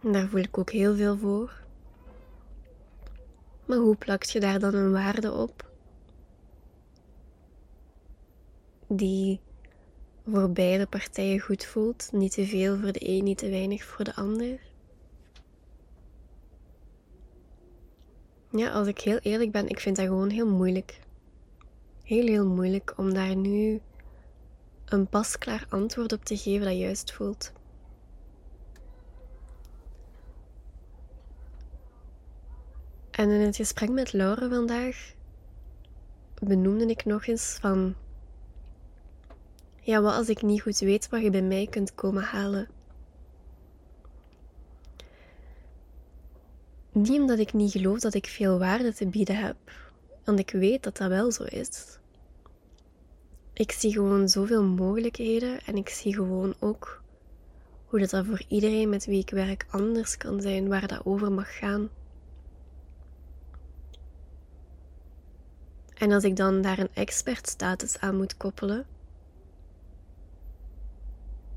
Daar 0.00 0.28
voel 0.28 0.40
ik 0.40 0.58
ook 0.58 0.70
heel 0.70 0.94
veel 0.96 1.18
voor. 1.18 1.64
Maar 3.66 3.78
hoe 3.78 3.96
plakt 3.96 4.30
je 4.30 4.40
daar 4.40 4.58
dan 4.58 4.74
een 4.74 4.92
waarde 4.92 5.32
op? 5.32 5.70
Die 8.88 9.40
voor 10.26 10.50
beide 10.50 10.86
partijen 10.86 11.40
goed 11.40 11.64
voelt. 11.64 12.08
Niet 12.12 12.32
te 12.32 12.46
veel 12.46 12.78
voor 12.78 12.92
de 12.92 13.08
een, 13.08 13.24
niet 13.24 13.38
te 13.38 13.50
weinig 13.50 13.84
voor 13.84 14.04
de 14.04 14.14
ander. 14.14 14.65
Ja, 18.50 18.70
als 18.70 18.86
ik 18.86 19.00
heel 19.00 19.18
eerlijk 19.18 19.52
ben, 19.52 19.68
ik 19.68 19.80
vind 19.80 19.96
dat 19.96 20.06
gewoon 20.06 20.30
heel 20.30 20.48
moeilijk. 20.48 21.00
Heel, 22.02 22.26
heel 22.26 22.46
moeilijk 22.46 22.94
om 22.96 23.14
daar 23.14 23.36
nu 23.36 23.80
een 24.84 25.08
pasklaar 25.08 25.66
antwoord 25.68 26.12
op 26.12 26.24
te 26.24 26.36
geven 26.36 26.66
dat 26.66 26.76
juist 26.76 27.12
voelt. 27.12 27.52
En 33.10 33.30
in 33.30 33.40
het 33.40 33.56
gesprek 33.56 33.90
met 33.90 34.12
Laura 34.12 34.48
vandaag 34.48 35.14
benoemde 36.42 36.86
ik 36.86 37.04
nog 37.04 37.26
eens 37.26 37.58
van 37.60 37.94
ja, 39.80 40.00
wat 40.00 40.14
als 40.14 40.28
ik 40.28 40.42
niet 40.42 40.62
goed 40.62 40.78
weet 40.78 41.08
wat 41.08 41.22
je 41.22 41.30
bij 41.30 41.42
mij 41.42 41.66
kunt 41.70 41.94
komen 41.94 42.22
halen? 42.22 42.68
Niet 46.96 47.20
omdat 47.20 47.38
ik 47.38 47.52
niet 47.52 47.72
geloof 47.72 48.00
dat 48.00 48.14
ik 48.14 48.26
veel 48.26 48.58
waarde 48.58 48.94
te 48.94 49.06
bieden 49.06 49.36
heb, 49.36 49.56
want 50.24 50.38
ik 50.38 50.50
weet 50.50 50.82
dat 50.82 50.96
dat 50.96 51.08
wel 51.08 51.32
zo 51.32 51.42
is. 51.42 51.98
Ik 53.52 53.72
zie 53.72 53.92
gewoon 53.92 54.28
zoveel 54.28 54.64
mogelijkheden 54.64 55.60
en 55.64 55.76
ik 55.76 55.88
zie 55.88 56.14
gewoon 56.14 56.54
ook 56.58 57.02
hoe 57.86 57.98
dat, 57.98 58.10
dat 58.10 58.26
voor 58.26 58.42
iedereen 58.48 58.88
met 58.88 59.06
wie 59.06 59.18
ik 59.18 59.30
werk 59.30 59.66
anders 59.70 60.16
kan 60.16 60.40
zijn, 60.40 60.68
waar 60.68 60.86
dat 60.86 61.04
over 61.04 61.32
mag 61.32 61.58
gaan. 61.58 61.88
En 65.94 66.12
als 66.12 66.24
ik 66.24 66.36
dan 66.36 66.62
daar 66.62 66.78
een 66.78 66.94
expertstatus 66.94 67.98
aan 67.98 68.16
moet 68.16 68.36
koppelen, 68.36 68.86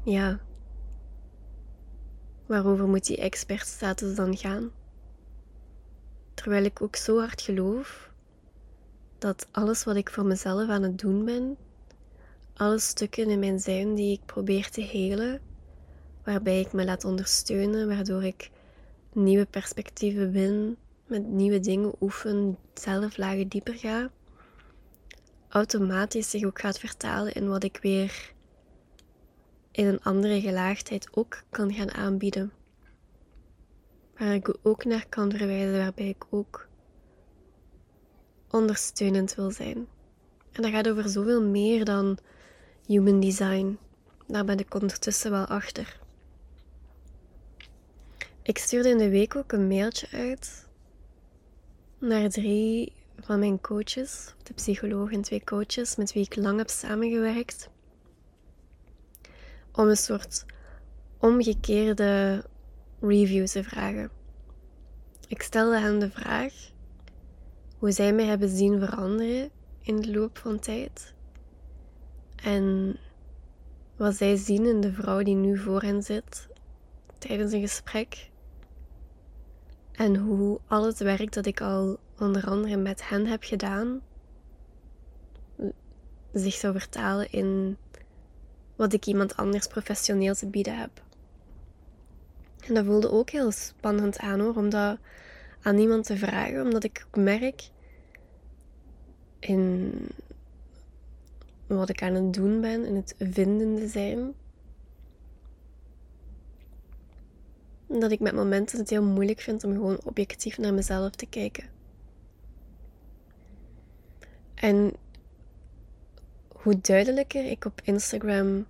ja, 0.04 0.40
waarover 2.46 2.88
moet 2.88 3.06
die 3.06 3.18
expertstatus 3.18 4.16
dan 4.16 4.38
gaan? 4.38 4.72
Terwijl 6.40 6.64
ik 6.64 6.82
ook 6.82 6.96
zo 6.96 7.20
hard 7.20 7.42
geloof 7.42 8.12
dat 9.18 9.48
alles 9.52 9.84
wat 9.84 9.96
ik 9.96 10.10
voor 10.10 10.26
mezelf 10.26 10.70
aan 10.70 10.84
het 10.84 11.00
doen 11.00 11.26
ben, 11.26 11.58
alle 12.54 12.80
stukken 12.80 13.30
in 13.30 13.40
mijn 13.40 13.60
zijn 13.60 13.96
die 13.96 14.12
ik 14.14 14.26
probeer 14.26 14.70
te 14.70 14.82
helen, 14.82 15.42
waarbij 16.24 16.60
ik 16.60 16.74
me 16.74 16.86
laat 16.86 17.06
ondersteunen, 17.06 17.88
waardoor 17.88 18.24
ik 18.24 18.50
nieuwe 19.14 19.46
perspectieven 19.46 20.32
win, 20.32 20.78
met 21.08 21.28
nieuwe 21.28 21.60
dingen 21.60 21.94
oefen, 22.02 22.58
zelf 22.74 23.18
lagen 23.18 23.48
dieper 23.48 23.76
ga, 23.76 24.10
automatisch 25.50 26.30
zich 26.30 26.44
ook 26.44 26.60
gaat 26.60 26.80
vertalen 26.80 27.34
in 27.34 27.48
wat 27.48 27.64
ik 27.64 27.80
weer 27.82 28.34
in 29.72 29.86
een 29.86 30.04
andere 30.04 30.42
gelaagdheid 30.42 31.08
ook 31.12 31.44
kan 31.50 31.74
gaan 31.74 31.92
aanbieden. 31.92 32.52
Waar 34.20 34.34
ik 34.34 34.56
ook 34.62 34.86
naar 34.86 35.06
kan 35.10 35.32
verwijzen, 35.32 35.78
waarbij 35.78 36.08
ik 36.08 36.26
ook 36.30 36.68
ondersteunend 38.50 39.36
wil 39.36 39.52
zijn. 39.52 39.88
En 40.52 40.62
dat 40.62 40.72
gaat 40.72 40.90
over 40.90 41.10
zoveel 41.10 41.44
meer 41.44 41.86
dan 41.86 42.18
human 42.86 43.20
design. 43.20 43.78
Daar 44.28 44.46
ben 44.46 44.58
ik 44.60 44.74
ondertussen 44.74 45.32
wel 45.32 45.46
achter. 45.46 46.00
Ik 48.42 48.58
stuurde 48.58 48.90
in 48.90 48.98
de 48.98 49.10
week 49.10 49.36
ook 49.36 49.52
een 49.52 49.68
mailtje 49.68 50.08
uit 50.12 50.68
naar 51.98 52.30
drie 52.30 52.94
van 53.20 53.40
mijn 53.40 53.62
coaches, 53.62 54.34
de 54.44 54.54
psycholoog 54.54 55.12
en 55.12 55.22
twee 55.22 55.44
coaches 55.44 55.96
met 55.96 56.14
wie 56.14 56.24
ik 56.24 56.36
lang 56.36 56.58
heb 56.58 56.70
samengewerkt 56.70 57.70
om 59.72 59.88
een 59.88 59.98
soort 59.98 60.46
omgekeerde 61.18 62.44
review 63.02 63.48
te 63.48 63.64
vragen. 63.64 64.10
Ik 65.28 65.42
stelde 65.42 65.80
hen 65.80 66.00
de 66.00 66.10
vraag 66.10 66.54
hoe 67.78 67.92
zij 67.92 68.14
mij 68.14 68.26
hebben 68.26 68.50
zien 68.50 68.80
veranderen 68.80 69.50
in 69.82 70.02
de 70.02 70.12
loop 70.12 70.38
van 70.38 70.60
tijd. 70.60 71.14
En 72.36 72.98
wat 73.96 74.16
zij 74.16 74.36
zien 74.36 74.66
in 74.66 74.82
de 74.82 74.94
vrouw 74.94 75.24
die 75.24 75.36
nu 75.36 75.58
voor 75.58 75.82
hen 75.82 76.04
zit 76.04 76.48
tijdens 77.18 77.52
een 77.52 77.62
gesprek. 77.62 78.30
En 79.92 80.16
hoe 80.16 80.60
al 80.68 80.86
het 80.86 81.00
werk 81.00 81.34
dat 81.34 81.46
ik 81.46 81.62
al 81.62 81.98
onder 82.20 82.46
andere 82.46 82.78
met 82.78 83.10
hen 83.10 83.26
heb 83.26 83.44
gedaan 83.44 84.02
zich 86.34 86.54
zou 86.54 86.80
vertalen 86.80 87.32
in 87.32 87.78
wat 88.76 88.94
ik 88.94 89.06
iemand 89.06 89.36
anders 89.36 89.68
professioneel 89.68 90.34
te 90.34 90.48
bieden 90.48 90.78
heb. 90.78 91.04
En 92.68 92.74
dat 92.74 92.86
voelde 92.86 93.12
ook 93.12 93.30
heel 93.30 93.52
spannend 93.52 94.18
aan 94.18 94.40
hoor, 94.40 94.56
om 94.56 94.70
dat 94.70 94.98
aan 95.62 95.78
iemand 95.78 96.06
te 96.06 96.18
vragen, 96.18 96.62
omdat 96.62 96.84
ik 96.84 97.06
merk 97.16 97.70
in 99.40 99.94
wat 101.68 101.90
ik 101.90 102.02
aan 102.02 102.14
het 102.14 102.34
doen 102.34 102.62
ben, 102.62 102.86
in 102.86 102.96
het 102.96 103.16
vindende 103.18 103.88
zijn, 103.88 104.34
dat 107.88 108.12
ik 108.12 108.20
met 108.20 108.34
momenten 108.34 108.80
het 108.80 108.90
heel 108.90 109.04
moeilijk 109.04 109.40
vind 109.40 109.64
om 109.64 109.74
gewoon 109.74 110.00
objectief 110.04 110.58
naar 110.58 110.74
mezelf 110.74 111.12
te 111.12 111.26
kijken. 111.26 111.70
En 114.56 114.94
hoe 116.48 116.82
duidelijker 116.82 117.46
ik 117.46 117.66
op 117.66 117.82
Instagram 117.84 118.66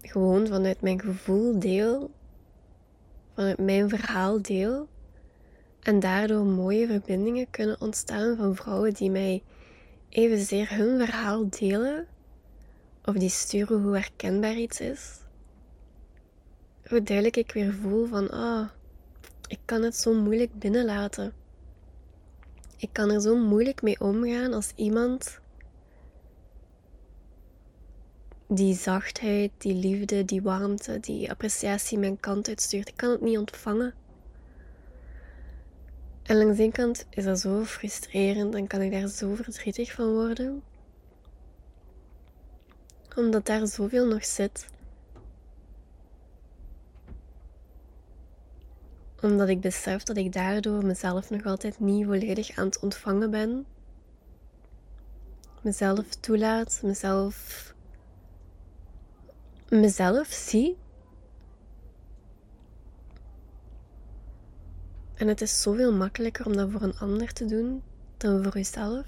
gewoon 0.00 0.46
vanuit 0.46 0.80
mijn 0.80 1.00
gevoel 1.00 1.58
deel, 1.58 2.10
vanuit 3.36 3.58
mijn 3.58 3.88
verhaal 3.88 4.42
deel. 4.42 4.88
En 5.82 6.00
daardoor 6.00 6.44
mooie 6.44 6.86
verbindingen 6.86 7.50
kunnen 7.50 7.80
ontstaan 7.80 8.36
van 8.36 8.56
vrouwen 8.56 8.94
die 8.94 9.10
mij 9.10 9.42
evenzeer 10.08 10.76
hun 10.76 10.98
verhaal 10.98 11.50
delen, 11.50 12.06
of 13.04 13.14
die 13.14 13.28
sturen 13.28 13.82
hoe 13.82 13.94
herkenbaar 13.94 14.56
iets 14.56 14.80
is. 14.80 15.20
Hoe 16.88 17.02
duidelijk 17.02 17.36
ik 17.36 17.52
weer 17.52 17.72
voel 17.72 18.06
van, 18.06 18.30
ah, 18.30 18.40
oh, 18.40 18.68
ik 19.48 19.58
kan 19.64 19.82
het 19.82 19.96
zo 19.96 20.14
moeilijk 20.14 20.58
binnenlaten. 20.58 21.32
Ik 22.76 22.88
kan 22.92 23.10
er 23.10 23.20
zo 23.20 23.36
moeilijk 23.36 23.82
mee 23.82 24.00
omgaan 24.00 24.52
als 24.52 24.72
iemand 24.74 25.40
die 28.46 28.74
zachtheid, 28.74 29.50
die 29.58 29.74
liefde, 29.74 30.24
die 30.24 30.42
warmte, 30.42 31.00
die 31.00 31.30
appreciatie 31.30 31.98
mijn 31.98 32.20
kant 32.20 32.48
uitstuurt. 32.48 32.88
Ik 32.88 32.96
kan 32.96 33.10
het 33.10 33.20
niet 33.20 33.38
ontvangen. 33.38 33.94
En 36.22 36.36
langs 36.36 36.56
de 36.56 36.70
kant 36.70 37.06
is 37.10 37.24
dat 37.24 37.40
zo 37.40 37.64
frustrerend 37.64 38.54
en 38.54 38.66
kan 38.66 38.80
ik 38.80 38.92
daar 38.92 39.08
zo 39.08 39.34
verdrietig 39.34 39.92
van 39.92 40.12
worden. 40.12 40.62
Omdat 43.16 43.46
daar 43.46 43.66
zoveel 43.66 44.06
nog 44.06 44.24
zit. 44.24 44.66
Omdat 49.22 49.48
ik 49.48 49.60
besef 49.60 50.02
dat 50.02 50.16
ik 50.16 50.32
daardoor 50.32 50.84
mezelf 50.84 51.30
nog 51.30 51.44
altijd 51.44 51.80
niet 51.80 52.06
volledig 52.06 52.56
aan 52.56 52.66
het 52.66 52.78
ontvangen 52.78 53.30
ben. 53.30 53.66
Mezelf 55.62 56.14
toelaat, 56.14 56.80
mezelf 56.82 57.74
mezelf 59.68 60.26
zie. 60.26 60.76
En 65.14 65.28
het 65.28 65.40
is 65.40 65.62
zoveel 65.62 65.92
makkelijker 65.92 66.46
om 66.46 66.56
dat 66.56 66.70
voor 66.70 66.82
een 66.82 66.98
ander 66.98 67.32
te 67.32 67.44
doen 67.44 67.82
dan 68.16 68.42
voor 68.42 68.54
jezelf. 68.54 69.06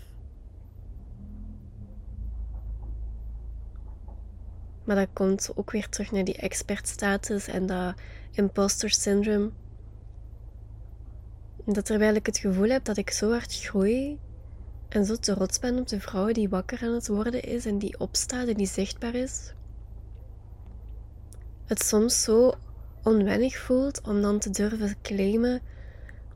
Maar 4.84 4.96
dat 4.96 5.08
komt 5.12 5.50
ook 5.54 5.70
weer 5.70 5.88
terug 5.88 6.12
naar 6.12 6.24
die 6.24 6.36
expertstatus 6.36 7.46
en 7.46 7.66
dat 7.66 7.94
imposter 8.30 8.90
syndrome. 8.90 9.50
Dat 11.64 11.84
terwijl 11.84 12.14
ik 12.14 12.26
het 12.26 12.38
gevoel 12.38 12.68
heb 12.68 12.84
dat 12.84 12.96
ik 12.96 13.10
zo 13.10 13.30
hard 13.30 13.54
groei 13.54 14.18
en 14.88 15.04
zo 15.04 15.16
trots 15.16 15.58
ben 15.58 15.78
op 15.78 15.88
de 15.88 16.00
vrouw 16.00 16.32
die 16.32 16.48
wakker 16.48 16.82
aan 16.82 16.92
het 16.92 17.08
worden 17.08 17.42
is 17.42 17.66
en 17.66 17.78
die 17.78 18.00
opstaat 18.00 18.48
en 18.48 18.54
die 18.54 18.66
zichtbaar 18.66 19.14
is, 19.14 19.52
het 21.68 21.82
soms 21.82 22.22
zo 22.22 22.52
onwennig 23.02 23.58
voelt 23.58 24.00
om 24.00 24.22
dan 24.22 24.38
te 24.38 24.50
durven 24.50 24.96
claimen 25.02 25.60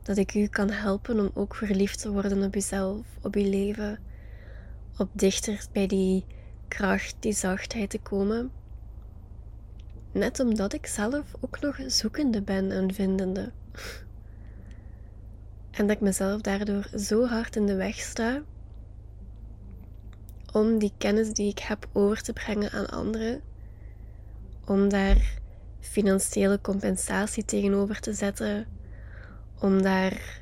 dat 0.01 0.17
ik 0.17 0.33
u 0.33 0.47
kan 0.47 0.69
helpen 0.69 1.19
om 1.19 1.31
ook 1.33 1.55
verliefd 1.55 2.01
te 2.01 2.11
worden 2.11 2.43
op 2.43 2.55
uzelf, 2.55 3.05
op 3.21 3.35
uw 3.35 3.49
leven, 3.49 3.99
op 4.97 5.09
dichter 5.11 5.65
bij 5.71 5.87
die 5.87 6.25
kracht, 6.67 7.15
die 7.19 7.33
zachtheid 7.33 7.89
te 7.89 7.99
komen. 7.99 8.51
Net 10.11 10.39
omdat 10.39 10.73
ik 10.73 10.85
zelf 10.85 11.33
ook 11.39 11.59
nog 11.59 11.79
zoekende 11.87 12.41
ben 12.41 12.71
en 12.71 12.93
vindende. 12.93 13.51
En 15.71 15.87
dat 15.87 15.95
ik 15.95 16.01
mezelf 16.01 16.41
daardoor 16.41 16.89
zo 16.99 17.25
hard 17.25 17.55
in 17.55 17.65
de 17.65 17.75
weg 17.75 17.95
sta 17.95 18.41
om 20.51 20.77
die 20.77 20.93
kennis 20.97 21.33
die 21.33 21.49
ik 21.49 21.59
heb 21.59 21.87
over 21.93 22.21
te 22.21 22.33
brengen 22.33 22.71
aan 22.71 22.89
anderen 22.89 23.41
om 24.65 24.89
daar 24.89 25.41
financiële 25.79 26.61
compensatie 26.61 27.45
tegenover 27.45 27.99
te 27.99 28.13
zetten, 28.13 28.67
om 29.59 29.81
daar 29.81 30.41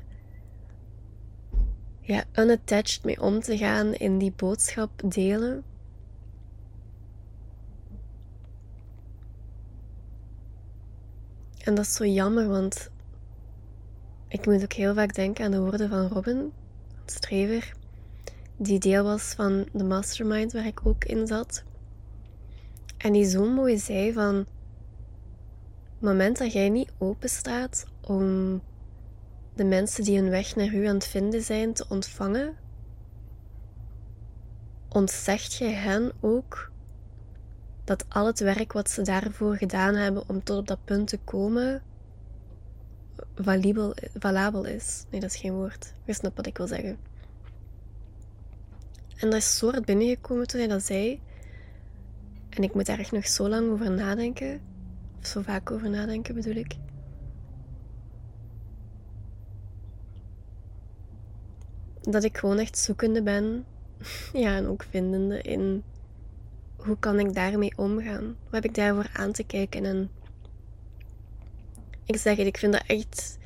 ja, 2.00 2.24
unattached 2.34 3.04
mee 3.04 3.20
om 3.20 3.40
te 3.40 3.56
gaan 3.56 3.94
in 3.94 4.18
die 4.18 4.32
boodschap 4.36 4.90
delen. 5.04 5.64
En 11.58 11.74
dat 11.74 11.84
is 11.84 11.94
zo 11.94 12.04
jammer, 12.04 12.48
want 12.48 12.90
ik 14.28 14.46
moet 14.46 14.62
ook 14.62 14.72
heel 14.72 14.94
vaak 14.94 15.14
denken 15.14 15.44
aan 15.44 15.50
de 15.50 15.60
woorden 15.60 15.88
van 15.88 16.08
Robin, 16.08 16.52
Strever, 17.06 17.72
die 18.56 18.78
deel 18.78 19.04
was 19.04 19.22
van 19.22 19.68
de 19.72 19.84
mastermind 19.84 20.52
waar 20.52 20.66
ik 20.66 20.86
ook 20.86 21.04
in 21.04 21.26
zat. 21.26 21.64
En 23.02 23.12
die 23.12 23.24
zo 23.24 23.48
mooi 23.48 23.78
zei 23.78 24.12
van, 24.12 24.34
het 24.34 26.00
moment 26.00 26.38
dat 26.38 26.52
jij 26.52 26.68
niet 26.68 26.92
open 26.98 27.28
staat 27.28 27.86
om 28.00 28.60
de 29.54 29.64
mensen 29.64 30.04
die 30.04 30.18
hun 30.18 30.30
weg 30.30 30.56
naar 30.56 30.74
u 30.74 30.86
aan 30.86 30.94
het 30.94 31.06
vinden 31.06 31.42
zijn 31.42 31.72
te 31.72 31.84
ontvangen, 31.88 32.56
ontzegt 34.88 35.52
je 35.52 35.64
hen 35.64 36.12
ook 36.20 36.70
dat 37.84 38.04
al 38.08 38.26
het 38.26 38.40
werk 38.40 38.72
wat 38.72 38.90
ze 38.90 39.02
daarvoor 39.02 39.56
gedaan 39.56 39.94
hebben 39.94 40.28
om 40.28 40.42
tot 40.42 40.58
op 40.58 40.66
dat 40.66 40.84
punt 40.84 41.08
te 41.08 41.18
komen, 41.18 41.82
valabel 44.14 44.64
is. 44.64 45.04
Nee, 45.10 45.20
dat 45.20 45.30
is 45.30 45.40
geen 45.40 45.52
woord. 45.54 45.92
Je 46.04 46.12
snapt 46.12 46.36
wat 46.36 46.46
ik 46.46 46.56
wil 46.56 46.66
zeggen. 46.66 46.98
En 49.16 49.30
dat 49.30 49.38
is 49.38 49.58
zo 49.58 49.70
hard 49.70 49.84
binnengekomen 49.84 50.46
toen 50.46 50.60
hij 50.60 50.68
dat 50.68 50.84
zei. 50.84 51.20
En 52.54 52.62
ik 52.62 52.74
moet 52.74 52.86
daar 52.86 52.98
echt 52.98 53.12
nog 53.12 53.26
zo 53.26 53.48
lang 53.48 53.70
over 53.70 53.90
nadenken. 53.90 54.60
Of 55.20 55.26
zo 55.26 55.42
vaak 55.42 55.70
over 55.70 55.90
nadenken 55.90 56.34
bedoel 56.34 56.54
ik. 56.54 56.74
Dat 62.00 62.24
ik 62.24 62.38
gewoon 62.38 62.58
echt 62.58 62.78
zoekende 62.78 63.22
ben. 63.22 63.64
Ja, 64.32 64.56
en 64.56 64.66
ook 64.66 64.82
vindende 64.82 65.42
in 65.42 65.82
hoe 66.76 66.98
kan 66.98 67.18
ik 67.18 67.34
daarmee 67.34 67.72
omgaan? 67.76 68.24
Wat 68.24 68.52
heb 68.52 68.64
ik 68.64 68.74
daarvoor 68.74 69.10
aan 69.12 69.32
te 69.32 69.44
kijken? 69.44 69.84
En 69.84 70.10
ik 72.04 72.16
zeg 72.16 72.36
het, 72.36 72.46
ik 72.46 72.56
vind 72.56 72.72
dat 72.72 72.84
echt 72.86 73.38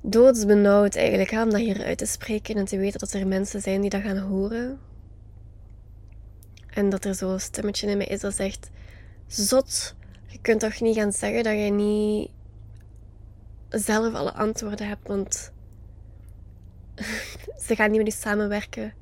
doodsbenauwd 0.00 0.96
eigenlijk 0.96 1.30
om 1.30 1.50
dat 1.50 1.60
hier 1.60 1.84
uit 1.84 1.98
te 1.98 2.06
spreken 2.06 2.56
en 2.56 2.64
te 2.64 2.76
weten 2.76 2.98
dat 3.00 3.12
er 3.12 3.26
mensen 3.26 3.60
zijn 3.60 3.80
die 3.80 3.90
dat 3.90 4.02
gaan 4.02 4.18
horen. 4.18 4.78
En 6.74 6.88
dat 6.88 7.04
er 7.04 7.14
zo'n 7.14 7.40
stemmetje 7.40 7.86
in 7.86 7.96
me 7.96 8.04
is 8.04 8.20
dat 8.20 8.34
zegt: 8.34 8.70
Zot, 9.26 9.94
je 10.26 10.38
kunt 10.38 10.60
toch 10.60 10.80
niet 10.80 10.96
gaan 10.96 11.12
zeggen 11.12 11.42
dat 11.42 11.52
je 11.52 11.70
niet 11.70 12.30
zelf 13.68 14.14
alle 14.14 14.32
antwoorden 14.32 14.88
hebt, 14.88 15.08
want 15.08 15.52
ze 17.66 17.74
gaan 17.74 17.90
niet 17.90 18.02
met 18.02 18.12
je 18.12 18.18
samenwerken. 18.20 18.92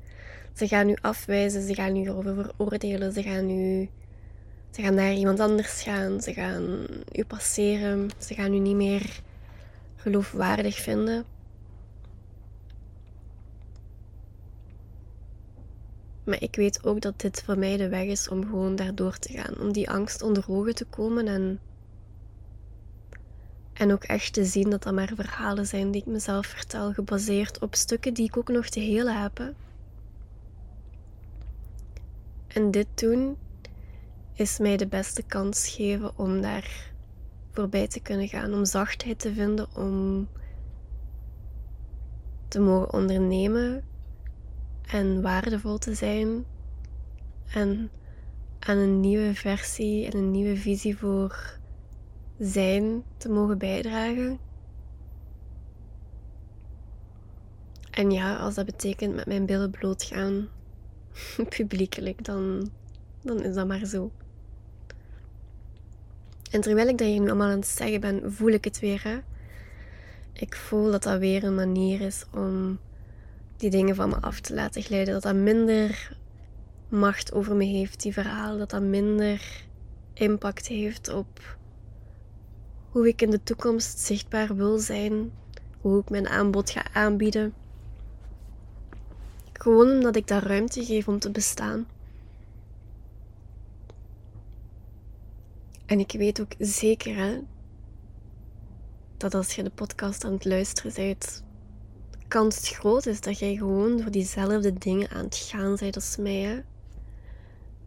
Ze 0.53 0.67
gaan 0.67 0.89
u 0.89 0.97
afwijzen, 1.01 1.61
ze 1.61 1.73
gaan 1.73 1.95
u 1.95 2.01
erover 2.01 2.35
veroordelen, 2.35 3.13
ze 3.13 3.23
gaan 3.23 3.49
u. 3.49 3.89
Ze 4.71 4.81
gaan 4.81 4.93
naar 4.93 5.13
iemand 5.13 5.39
anders 5.39 5.81
gaan, 5.81 6.21
ze 6.21 6.33
gaan 6.33 6.87
u 7.11 7.23
passeren, 7.23 8.09
ze 8.17 8.33
gaan 8.33 8.53
u 8.53 8.59
niet 8.59 8.75
meer 8.75 9.21
geloofwaardig 9.95 10.75
vinden. 10.75 11.25
Maar 16.31 16.41
ik 16.41 16.55
weet 16.55 16.83
ook 16.83 17.01
dat 17.01 17.19
dit 17.19 17.43
voor 17.45 17.57
mij 17.57 17.77
de 17.77 17.89
weg 17.89 18.05
is 18.05 18.29
om 18.29 18.43
gewoon 18.43 18.75
daardoor 18.75 19.17
te 19.17 19.33
gaan. 19.33 19.59
Om 19.59 19.71
die 19.71 19.89
angst 19.89 20.21
onder 20.21 20.45
ogen 20.47 20.75
te 20.75 20.85
komen 20.85 21.27
en, 21.27 21.59
en 23.73 23.91
ook 23.91 24.03
echt 24.03 24.33
te 24.33 24.45
zien 24.45 24.69
dat 24.69 24.83
dat 24.83 24.93
maar 24.93 25.11
verhalen 25.15 25.67
zijn 25.67 25.91
die 25.91 26.01
ik 26.01 26.07
mezelf 26.07 26.45
vertel, 26.45 26.93
gebaseerd 26.93 27.59
op 27.59 27.75
stukken 27.75 28.13
die 28.13 28.25
ik 28.25 28.37
ook 28.37 28.49
nog 28.49 28.67
te 28.67 28.79
helen 28.79 29.21
heb. 29.21 29.53
En 32.47 32.71
dit 32.71 32.87
doen 32.95 33.37
is 34.33 34.57
mij 34.57 34.77
de 34.77 34.87
beste 34.87 35.23
kans 35.23 35.67
geven 35.67 36.17
om 36.17 36.41
daar 36.41 36.91
voorbij 37.51 37.87
te 37.87 37.99
kunnen 37.99 38.27
gaan, 38.27 38.53
om 38.53 38.65
zachtheid 38.65 39.19
te 39.19 39.33
vinden, 39.33 39.75
om 39.75 40.27
te 42.47 42.59
mogen 42.59 42.93
ondernemen 42.93 43.83
en 44.91 45.21
waardevol 45.21 45.77
te 45.77 45.93
zijn 45.93 46.45
en 47.53 47.91
aan 48.59 48.77
een 48.77 48.99
nieuwe 48.99 49.35
versie 49.35 50.05
en 50.05 50.17
een 50.17 50.31
nieuwe 50.31 50.57
visie 50.57 50.97
voor 50.97 51.59
zijn 52.39 53.03
te 53.17 53.29
mogen 53.29 53.57
bijdragen. 53.57 54.39
En 57.91 58.11
ja, 58.11 58.35
als 58.35 58.55
dat 58.55 58.65
betekent 58.65 59.15
met 59.15 59.25
mijn 59.25 59.45
billen 59.45 59.71
blootgaan, 59.71 60.47
publiekelijk, 61.57 62.25
dan, 62.25 62.69
dan 63.21 63.43
is 63.43 63.55
dat 63.55 63.67
maar 63.67 63.85
zo. 63.85 64.11
En 66.51 66.61
terwijl 66.61 66.87
ik 66.87 66.97
dat 66.97 67.07
hier 67.07 67.19
nu 67.19 67.27
allemaal 67.27 67.49
aan 67.49 67.55
het 67.55 67.67
zeggen 67.67 68.01
ben, 68.01 68.33
voel 68.33 68.51
ik 68.51 68.63
het 68.63 68.79
weer. 68.79 69.23
Ik 70.33 70.55
voel 70.55 70.91
dat 70.91 71.03
dat 71.03 71.19
weer 71.19 71.43
een 71.43 71.55
manier 71.55 72.01
is 72.01 72.25
om 72.33 72.79
die 73.61 73.69
dingen 73.69 73.95
van 73.95 74.09
me 74.09 74.15
af 74.15 74.39
te 74.39 74.53
laten 74.53 74.81
glijden. 74.81 75.13
Dat 75.13 75.23
dat 75.23 75.35
minder 75.35 76.17
macht 76.89 77.33
over 77.33 77.55
me 77.55 77.63
heeft, 77.63 78.01
die 78.01 78.13
verhaal. 78.13 78.57
Dat 78.57 78.69
dat 78.69 78.81
minder 78.81 79.65
impact 80.13 80.67
heeft 80.67 81.09
op 81.09 81.57
hoe 82.89 83.07
ik 83.07 83.21
in 83.21 83.29
de 83.29 83.43
toekomst 83.43 83.99
zichtbaar 83.99 84.55
wil 84.55 84.77
zijn. 84.77 85.31
Hoe 85.81 86.01
ik 86.01 86.09
mijn 86.09 86.27
aanbod 86.27 86.69
ga 86.69 86.85
aanbieden. 86.93 87.53
Gewoon 89.53 89.89
omdat 89.89 90.15
ik 90.15 90.27
daar 90.27 90.43
ruimte 90.43 90.85
geef 90.85 91.07
om 91.07 91.19
te 91.19 91.31
bestaan. 91.31 91.87
En 95.85 95.99
ik 95.99 96.11
weet 96.11 96.41
ook 96.41 96.51
zeker 96.57 97.15
hè, 97.15 97.39
dat 99.17 99.33
als 99.33 99.55
je 99.55 99.63
de 99.63 99.69
podcast 99.69 100.25
aan 100.25 100.33
het 100.33 100.45
luisteren 100.45 100.93
bent, 100.93 101.43
kans 102.31 102.69
groot 102.69 103.05
is 103.05 103.21
dat 103.21 103.39
jij 103.39 103.55
gewoon 103.55 104.01
voor 104.01 104.11
diezelfde 104.11 104.73
dingen 104.73 105.09
aan 105.09 105.23
het 105.23 105.35
gaan 105.35 105.75
bent 105.79 105.95
als 105.95 106.17
mij. 106.17 106.63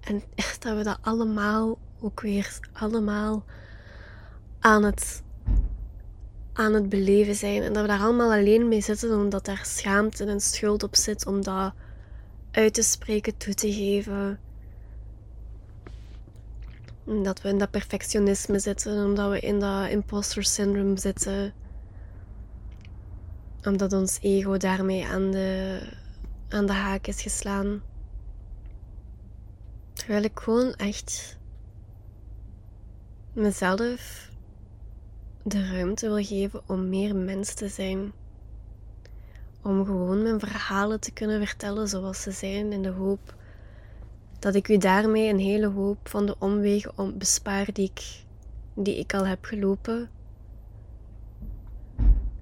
En 0.00 0.22
dat 0.59 0.76
we 0.76 0.83
dat 0.83 0.98
allemaal 1.00 1.78
ook 2.00 2.20
weer 2.20 2.59
allemaal 2.72 3.44
aan 4.61 4.85
het, 4.85 5.22
aan 6.52 6.74
het 6.74 6.88
beleven 6.88 7.35
zijn. 7.35 7.62
En 7.62 7.72
dat 7.72 7.83
we 7.83 7.88
daar 7.88 8.00
allemaal 8.00 8.33
alleen 8.33 8.68
mee 8.68 8.80
zitten 8.80 9.18
omdat 9.18 9.44
daar 9.44 9.62
schaamte 9.66 10.24
en 10.24 10.40
schuld 10.40 10.83
op 10.83 10.96
zit 10.96 11.26
om 11.26 11.42
dat 11.42 11.72
uit 12.50 12.74
te 12.74 12.83
spreken, 12.83 13.37
toe 13.37 13.54
te 13.54 13.72
geven. 13.72 14.40
Dat 17.04 17.40
we 17.42 17.48
in 17.48 17.59
dat 17.59 17.70
perfectionisme 17.70 18.59
zitten, 18.59 19.04
omdat 19.04 19.30
we 19.30 19.40
in 19.40 19.61
dat 19.61 19.88
imposter 19.88 20.44
syndrome 20.44 20.98
zitten. 20.98 21.54
Omdat 23.64 23.92
ons 23.92 24.18
ego 24.20 24.57
daarmee 24.57 25.07
aan 25.07 25.31
de, 25.31 25.81
aan 26.48 26.66
de 26.66 26.72
haak 26.72 27.07
is 27.07 27.22
geslaan. 27.22 27.83
Terwijl 29.92 30.22
ik 30.22 30.38
gewoon 30.38 30.74
echt 30.74 31.38
mezelf 33.33 34.31
de 35.42 35.70
ruimte 35.70 36.07
wil 36.07 36.24
geven 36.24 36.62
om 36.66 36.88
meer 36.88 37.16
mens 37.16 37.55
te 37.55 37.68
zijn. 37.68 38.12
Om 39.62 39.85
gewoon 39.85 40.22
mijn 40.22 40.40
verhalen 40.40 41.00
te 41.00 41.12
kunnen 41.12 41.46
vertellen 41.46 41.88
zoals 41.88 42.22
ze 42.22 42.31
zijn, 42.31 42.72
in 42.72 42.83
de 42.83 42.90
hoop 42.90 43.35
dat 44.38 44.55
ik 44.55 44.68
u 44.68 44.77
daarmee 44.77 45.29
een 45.29 45.38
hele 45.38 45.66
hoop 45.66 46.09
van 46.09 46.27
de 46.27 46.37
omwegen 46.38 46.92
om 46.96 47.18
bespaar 47.18 47.72
die 47.72 47.90
ik, 47.94 48.24
die 48.74 48.98
ik 48.98 49.14
al 49.14 49.27
heb 49.27 49.44
gelopen. 49.44 50.11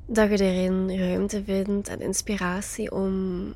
Dat 0.07 0.31
je 0.31 0.45
erin 0.45 0.99
ruimte 0.99 1.45
vindt 1.45 1.89
en 1.89 2.01
inspiratie 2.01 2.93
om, 2.93 3.55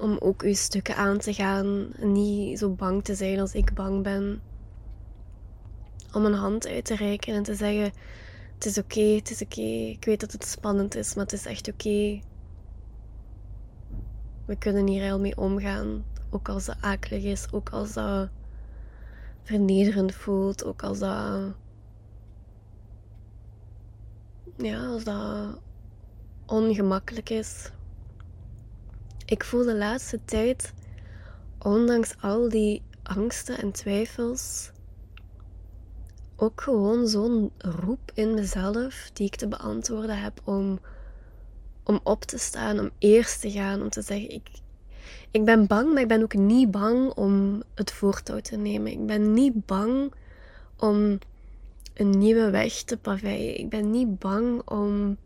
om 0.00 0.16
ook 0.20 0.42
uw 0.42 0.54
stukken 0.54 0.96
aan 0.96 1.18
te 1.18 1.34
gaan. 1.34 1.92
Niet 1.98 2.58
zo 2.58 2.70
bang 2.70 3.04
te 3.04 3.14
zijn 3.14 3.40
als 3.40 3.54
ik 3.54 3.74
bang 3.74 4.02
ben. 4.02 4.42
Om 6.12 6.24
een 6.24 6.34
hand 6.34 6.66
uit 6.66 6.84
te 6.84 6.94
reiken 6.94 7.34
en 7.34 7.42
te 7.42 7.54
zeggen: 7.54 7.92
Het 8.54 8.64
is 8.64 8.78
oké, 8.78 9.00
het 9.00 9.30
is 9.30 9.42
oké. 9.42 9.60
Ik 9.60 10.04
weet 10.04 10.20
dat 10.20 10.32
het 10.32 10.44
spannend 10.44 10.94
is, 10.94 11.14
maar 11.14 11.24
het 11.24 11.32
is 11.32 11.46
echt 11.46 11.68
oké. 11.68 12.20
We 14.44 14.56
kunnen 14.58 14.86
hier 14.86 15.12
al 15.12 15.20
mee 15.20 15.36
omgaan. 15.36 16.04
Ook 16.30 16.48
als 16.48 16.64
dat 16.64 16.76
akelig 16.80 17.22
is, 17.22 17.52
ook 17.52 17.68
als 17.68 17.92
dat 17.92 18.28
vernederend 19.42 20.14
voelt, 20.14 20.64
ook 20.64 20.82
als 20.82 20.98
dat. 20.98 21.54
Ja, 24.56 24.86
als 24.86 25.04
dat 25.04 25.60
ongemakkelijk 26.50 27.30
is. 27.30 27.70
Ik 29.24 29.44
voel 29.44 29.64
de 29.64 29.76
laatste 29.76 30.20
tijd, 30.24 30.72
ondanks 31.58 32.14
al 32.20 32.48
die 32.48 32.82
angsten 33.02 33.58
en 33.58 33.72
twijfels, 33.72 34.70
ook 36.36 36.60
gewoon 36.60 37.08
zo'n 37.08 37.50
roep 37.58 38.10
in 38.14 38.34
mezelf 38.34 39.10
die 39.12 39.26
ik 39.26 39.36
te 39.36 39.48
beantwoorden 39.48 40.18
heb 40.18 40.40
om, 40.44 40.78
om 41.84 42.00
op 42.02 42.22
te 42.22 42.38
staan, 42.38 42.78
om 42.78 42.90
eerst 42.98 43.40
te 43.40 43.50
gaan, 43.50 43.82
om 43.82 43.88
te 43.88 44.02
zeggen: 44.02 44.30
ik, 44.30 44.48
ik 45.30 45.44
ben 45.44 45.66
bang, 45.66 45.92
maar 45.92 46.02
ik 46.02 46.08
ben 46.08 46.22
ook 46.22 46.34
niet 46.34 46.70
bang 46.70 47.12
om 47.12 47.62
het 47.74 47.92
voortouw 47.92 48.40
te 48.40 48.56
nemen. 48.56 48.92
Ik 48.92 49.06
ben 49.06 49.32
niet 49.32 49.66
bang 49.66 50.12
om 50.76 51.18
een 51.94 52.18
nieuwe 52.18 52.50
weg 52.50 52.72
te 52.72 52.96
paveien. 52.96 53.58
Ik 53.58 53.68
ben 53.68 53.90
niet 53.90 54.18
bang 54.18 54.68
om 54.68 55.16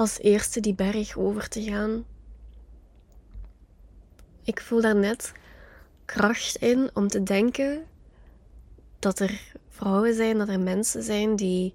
als 0.00 0.18
eerste 0.18 0.60
die 0.60 0.74
berg 0.74 1.16
over 1.16 1.48
te 1.48 1.62
gaan. 1.62 2.04
Ik 4.42 4.60
voel 4.60 4.80
daar 4.80 4.96
net 4.96 5.32
kracht 6.04 6.56
in 6.56 6.90
om 6.94 7.08
te 7.08 7.22
denken 7.22 7.86
dat 8.98 9.18
er 9.18 9.52
vrouwen 9.68 10.14
zijn, 10.14 10.38
dat 10.38 10.48
er 10.48 10.60
mensen 10.60 11.02
zijn 11.02 11.36
die, 11.36 11.74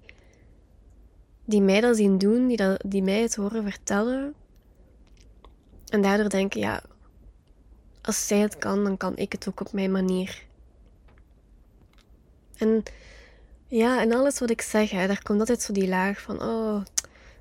die 1.44 1.60
mij 1.60 1.80
dat 1.80 1.96
zien 1.96 2.18
doen, 2.18 2.46
die, 2.46 2.56
dat, 2.56 2.82
die 2.86 3.02
mij 3.02 3.20
het 3.20 3.34
horen 3.34 3.62
vertellen. 3.62 4.34
En 5.88 6.02
daardoor 6.02 6.28
denken, 6.28 6.60
ja, 6.60 6.82
als 8.02 8.26
zij 8.26 8.38
het 8.38 8.58
kan, 8.58 8.84
dan 8.84 8.96
kan 8.96 9.16
ik 9.16 9.32
het 9.32 9.48
ook 9.48 9.60
op 9.60 9.72
mijn 9.72 9.92
manier. 9.92 10.44
En 12.56 12.82
ja, 13.66 14.00
en 14.00 14.12
alles 14.12 14.38
wat 14.38 14.50
ik 14.50 14.60
zeg, 14.62 14.90
daar 14.90 15.22
komt 15.22 15.40
altijd 15.40 15.62
zo 15.62 15.72
die 15.72 15.88
laag 15.88 16.20
van, 16.20 16.42
oh, 16.42 16.82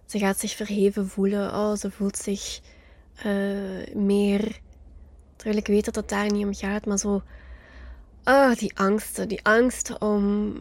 ze 0.06 0.20
gaat 0.20 0.40
zich 0.40 0.52
verheven 0.52 1.08
voelen, 1.08 1.54
oh, 1.54 1.76
ze 1.76 1.92
voelt 1.92 2.18
zich 2.18 2.60
uh, 3.26 3.94
meer. 3.94 4.60
Terwijl 5.36 5.58
ik 5.58 5.68
weet 5.68 5.86
dat 5.86 5.96
het 5.96 6.10
daar 6.10 6.32
niet 6.32 6.46
om 6.46 6.54
gaat, 6.54 6.86
maar 6.86 6.98
zo, 6.98 7.22
oh, 8.24 8.54
die 8.54 8.78
angsten, 8.78 9.28
die 9.28 9.44
angst 9.44 9.98
om, 10.00 10.54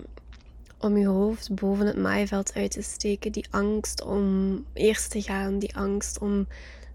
om 0.79 0.97
je 0.97 1.07
hoofd 1.07 1.55
boven 1.55 1.87
het 1.87 1.97
maaiveld 1.97 2.55
uit 2.55 2.71
te 2.71 2.83
steken, 2.83 3.33
die 3.33 3.47
angst 3.51 4.03
om 4.03 4.65
eerst 4.73 5.11
te 5.11 5.23
gaan, 5.23 5.59
die 5.59 5.77
angst 5.77 6.19
om 6.19 6.47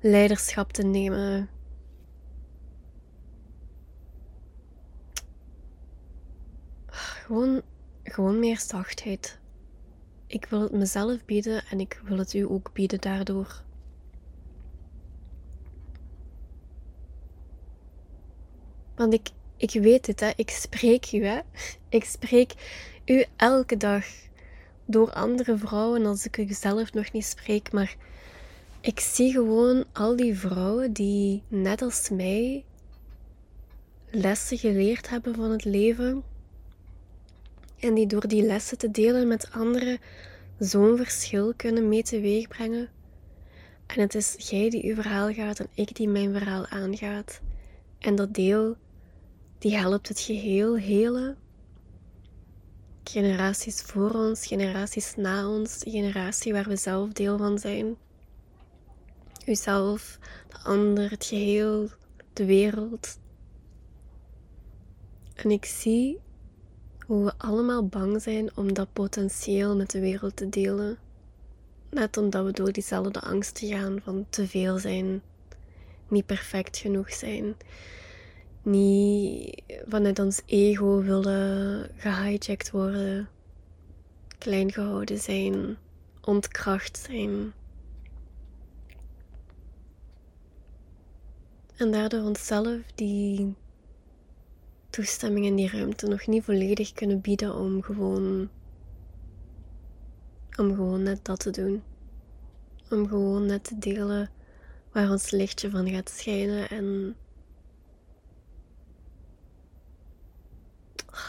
leiderschap 0.02 0.72
te 0.72 0.84
nemen. 0.84 1.50
Gewoon, 6.86 7.62
gewoon 8.04 8.40
meer 8.40 8.60
zachtheid. 8.60 9.40
Ik 10.30 10.46
wil 10.46 10.62
het 10.62 10.72
mezelf 10.72 11.26
bieden 11.26 11.64
en 11.70 11.80
ik 11.80 12.02
wil 12.04 12.18
het 12.18 12.34
u 12.34 12.50
ook 12.50 12.74
bieden 12.74 13.02
daardoor. 13.02 13.64
Want 18.96 19.14
ik, 19.14 19.30
ik 19.58 19.72
weet 19.72 20.08
het, 20.08 20.20
hè. 20.20 20.32
ik 20.36 20.50
spreek 20.50 21.12
u. 21.14 21.26
Hè. 21.26 21.40
Ik 21.90 22.04
spreek 22.04 22.54
u 23.06 23.26
elke 23.36 23.78
dag 23.78 24.06
door 24.86 25.12
andere 25.14 25.58
vrouwen 25.58 26.06
als 26.06 26.26
ik 26.26 26.38
u 26.38 26.54
zelf 26.54 26.94
nog 26.94 27.12
niet 27.12 27.26
spreek. 27.26 27.72
Maar 27.72 27.96
ik 28.82 29.00
zie 29.00 29.32
gewoon 29.32 29.86
al 29.94 30.16
die 30.16 30.38
vrouwen 30.38 30.94
die 30.94 31.44
net 31.48 31.82
als 31.82 32.10
mij 32.10 32.64
lessen 34.10 34.58
geleerd 34.58 35.10
hebben 35.10 35.36
van 35.36 35.52
het 35.52 35.66
leven 35.66 36.24
en 37.80 37.94
die 37.94 38.08
door 38.08 38.28
die 38.28 38.44
lessen 38.46 38.78
te 38.78 38.92
delen 38.92 39.28
met 39.28 39.52
anderen 39.52 40.00
zo'n 40.60 40.98
verschil 40.98 41.54
kunnen 41.56 41.90
mee 41.90 42.04
teweeg 42.04 42.48
brengen. 42.48 42.90
En 43.86 44.02
het 44.02 44.16
is 44.16 44.36
jij 44.50 44.70
die 44.70 44.84
uw 44.84 44.96
verhaal 44.96 45.34
gaat 45.34 45.60
en 45.60 45.68
ik 45.74 45.96
die 45.96 46.08
mijn 46.08 46.34
verhaal 46.34 46.68
aangaat. 46.68 47.42
En 48.00 48.16
dat 48.16 48.34
deel, 48.34 48.76
die 49.58 49.76
helpt 49.76 50.08
het 50.08 50.20
geheel 50.20 50.78
helen. 50.78 51.38
Generaties 53.04 53.82
voor 53.82 54.12
ons, 54.12 54.48
generaties 54.48 55.16
na 55.16 55.48
ons, 55.48 55.80
de 55.80 55.90
generatie 55.90 56.54
waar 56.54 56.68
we 56.68 56.76
zelf 56.76 57.10
deel 57.10 57.38
van 57.38 57.60
zijn. 57.60 57.96
Uzelf, 59.46 60.20
de 60.50 60.58
ander, 60.64 61.10
het 61.10 61.26
geheel, 61.26 61.90
de 62.34 62.46
wereld. 62.46 63.20
En 65.36 65.52
ik 65.52 65.66
zie 65.66 66.20
hoe 67.10 67.24
we 67.24 67.34
allemaal 67.38 67.88
bang 67.88 68.22
zijn 68.22 68.50
om 68.56 68.74
dat 68.74 68.94
potentieel 68.94 69.76
met 69.76 69.92
de 69.92 70.00
wereld 70.00 70.36
te 70.36 70.50
delen. 70.50 70.98
Net 71.90 72.18
omdat 72.18 72.46
we 72.46 72.52
door 72.52 72.72
diezelfde 72.72 73.20
angst 73.20 73.60
gaan 73.60 74.02
van 74.04 74.26
te 74.30 74.48
veel 74.48 74.78
zijn, 74.78 75.22
niet 76.08 76.26
perfect 76.26 76.78
genoeg 76.78 77.14
zijn, 77.14 77.56
niet 78.62 79.62
vanuit 79.88 80.20
ons 80.20 80.42
ego 80.46 81.02
willen 81.02 81.90
gehijacked 81.96 82.72
worden, 82.72 83.30
klein 84.38 84.72
gehouden 84.72 85.20
zijn, 85.20 85.78
ontkracht 86.22 86.98
zijn. 86.98 87.54
En 91.76 91.92
daardoor 91.92 92.24
onszelf 92.24 92.82
die 92.96 93.56
toestemming 94.90 95.46
en 95.46 95.56
die 95.56 95.70
ruimte 95.70 96.08
nog 96.08 96.28
niet 96.28 96.44
volledig 96.44 96.94
kunnen 96.94 97.22
bieden 97.22 97.56
om 97.56 97.82
gewoon, 97.82 98.50
om 100.58 100.76
gewoon 100.76 101.04
net 101.04 101.26
dat 101.26 101.40
te 101.40 101.50
doen. 101.50 101.84
Om 102.90 103.08
gewoon 103.08 103.46
net 103.46 103.64
te 103.64 103.78
delen 103.78 104.30
waar 104.92 105.12
ons 105.12 105.32
lichtje 105.32 105.70
van 105.70 105.90
gaat 105.90 106.10
schijnen 106.10 106.70
en, 106.70 107.16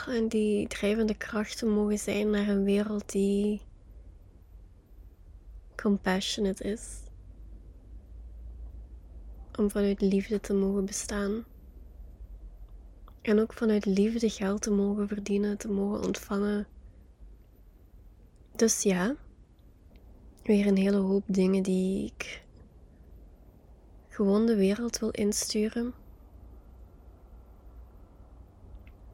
en 0.06 0.28
die 0.28 0.66
drijvende 0.68 1.16
krachten 1.16 1.68
mogen 1.68 1.98
zijn 1.98 2.30
naar 2.30 2.48
een 2.48 2.64
wereld 2.64 3.12
die 3.12 3.60
compassionate 5.76 6.64
is. 6.64 6.98
Om 9.58 9.70
vanuit 9.70 10.00
liefde 10.00 10.40
te 10.40 10.54
mogen 10.54 10.84
bestaan. 10.84 11.44
En 13.22 13.40
ook 13.40 13.52
vanuit 13.52 13.84
liefde 13.84 14.30
geld 14.30 14.62
te 14.62 14.70
mogen 14.70 15.08
verdienen, 15.08 15.58
te 15.58 15.68
mogen 15.68 16.04
ontvangen. 16.06 16.66
Dus 18.56 18.82
ja, 18.82 19.16
weer 20.42 20.66
een 20.66 20.76
hele 20.76 20.96
hoop 20.96 21.24
dingen 21.26 21.62
die 21.62 22.04
ik 22.04 22.42
gewoon 24.08 24.46
de 24.46 24.56
wereld 24.56 24.98
wil 24.98 25.10
insturen. 25.10 25.94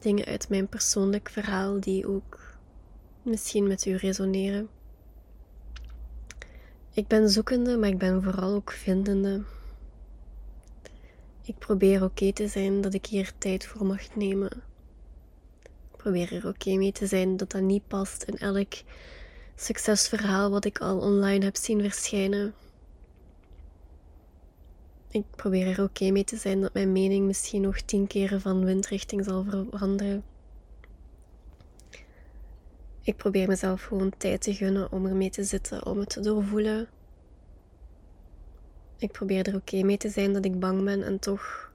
Dingen 0.00 0.24
uit 0.24 0.48
mijn 0.48 0.68
persoonlijk 0.68 1.28
verhaal 1.28 1.80
die 1.80 2.08
ook 2.08 2.58
misschien 3.22 3.66
met 3.66 3.86
u 3.86 3.94
resoneren. 3.96 4.68
Ik 6.92 7.06
ben 7.06 7.30
zoekende, 7.30 7.76
maar 7.76 7.88
ik 7.88 7.98
ben 7.98 8.22
vooral 8.22 8.54
ook 8.54 8.70
vindende. 8.70 9.42
Ik 11.46 11.58
probeer 11.58 12.02
oké 12.02 12.32
te 12.32 12.48
zijn 12.48 12.80
dat 12.80 12.94
ik 12.94 13.06
hier 13.06 13.32
tijd 13.38 13.66
voor 13.66 13.86
mag 13.86 14.14
nemen. 14.14 14.50
Ik 15.62 15.96
probeer 15.96 16.32
er 16.32 16.48
oké 16.48 16.76
mee 16.76 16.92
te 16.92 17.06
zijn 17.06 17.36
dat 17.36 17.50
dat 17.50 17.62
niet 17.62 17.86
past 17.86 18.22
in 18.22 18.38
elk 18.38 18.72
succesverhaal 19.54 20.50
wat 20.50 20.64
ik 20.64 20.78
al 20.78 20.98
online 20.98 21.44
heb 21.44 21.56
zien 21.56 21.80
verschijnen. 21.80 22.54
Ik 25.10 25.24
probeer 25.30 25.66
er 25.66 25.82
oké 25.82 26.10
mee 26.10 26.24
te 26.24 26.36
zijn 26.36 26.60
dat 26.60 26.74
mijn 26.74 26.92
mening 26.92 27.26
misschien 27.26 27.62
nog 27.62 27.80
tien 27.80 28.06
keren 28.06 28.40
van 28.40 28.64
windrichting 28.64 29.24
zal 29.24 29.44
veranderen. 29.44 30.24
Ik 33.00 33.16
probeer 33.16 33.48
mezelf 33.48 33.82
gewoon 33.82 34.12
tijd 34.18 34.42
te 34.42 34.54
gunnen 34.54 34.92
om 34.92 35.06
ermee 35.06 35.30
te 35.30 35.44
zitten, 35.44 35.86
om 35.86 35.98
het 35.98 36.08
te 36.08 36.20
doorvoelen. 36.20 36.88
Ik 38.98 39.12
probeer 39.12 39.46
er 39.46 39.54
oké 39.54 39.82
mee 39.82 39.96
te 39.96 40.08
zijn 40.08 40.32
dat 40.32 40.44
ik 40.44 40.60
bang 40.60 40.84
ben 40.84 41.02
en 41.02 41.18
toch. 41.18 41.70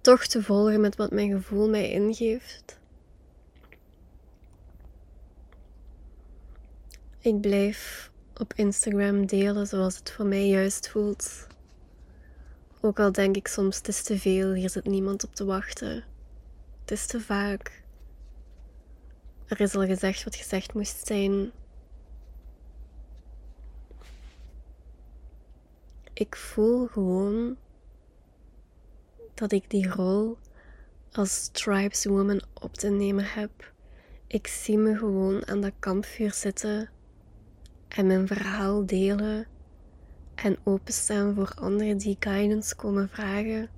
toch 0.00 0.26
te 0.26 0.42
volgen 0.42 0.80
met 0.80 0.96
wat 0.96 1.10
mijn 1.10 1.30
gevoel 1.30 1.68
mij 1.68 1.90
ingeeft. 1.90 2.78
Ik 7.18 7.40
blijf 7.40 8.10
op 8.36 8.52
Instagram 8.54 9.26
delen 9.26 9.66
zoals 9.66 9.96
het 9.96 10.10
voor 10.10 10.26
mij 10.26 10.48
juist 10.48 10.88
voelt. 10.88 11.46
Ook 12.80 13.00
al 13.00 13.12
denk 13.12 13.36
ik 13.36 13.46
soms 13.46 13.76
het 13.76 13.88
is 13.88 14.02
te 14.02 14.18
veel, 14.18 14.52
hier 14.52 14.70
zit 14.70 14.86
niemand 14.86 15.24
op 15.24 15.34
te 15.34 15.44
wachten. 15.44 16.04
Het 16.80 16.90
is 16.90 17.06
te 17.06 17.20
vaak. 17.20 17.82
Er 19.46 19.60
is 19.60 19.74
al 19.74 19.86
gezegd 19.86 20.24
wat 20.24 20.36
gezegd 20.36 20.74
moest 20.74 21.06
zijn. 21.06 21.50
Ik 26.18 26.36
voel 26.36 26.86
gewoon 26.86 27.56
dat 29.34 29.52
ik 29.52 29.70
die 29.70 29.88
rol 29.88 30.38
als 31.12 31.48
tribeswoman 31.48 32.42
op 32.54 32.74
te 32.74 32.88
nemen 32.88 33.24
heb. 33.24 33.72
Ik 34.26 34.46
zie 34.46 34.78
me 34.78 34.96
gewoon 34.96 35.46
aan 35.46 35.60
dat 35.60 35.72
kampvuur 35.78 36.32
zitten 36.32 36.90
en 37.88 38.06
mijn 38.06 38.26
verhaal 38.26 38.86
delen 38.86 39.46
en 40.34 40.58
openstaan 40.64 41.34
voor 41.34 41.52
anderen 41.54 41.98
die 41.98 42.16
guidance 42.20 42.76
komen 42.76 43.08
vragen. 43.08 43.68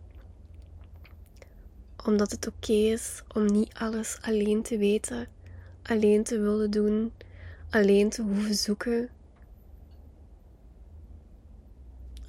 Omdat 2.05 2.31
het 2.31 2.47
oké 2.47 2.73
is 2.73 3.23
om 3.35 3.45
niet 3.47 3.75
alles 3.75 4.19
alleen 4.21 4.63
te 4.63 4.79
weten, 4.79 5.29
alleen 5.83 6.23
te 6.23 6.41
willen 6.41 6.71
doen, 6.71 7.13
alleen 7.71 8.09
te 8.09 8.23
hoeven 8.23 8.55
zoeken 8.55 9.11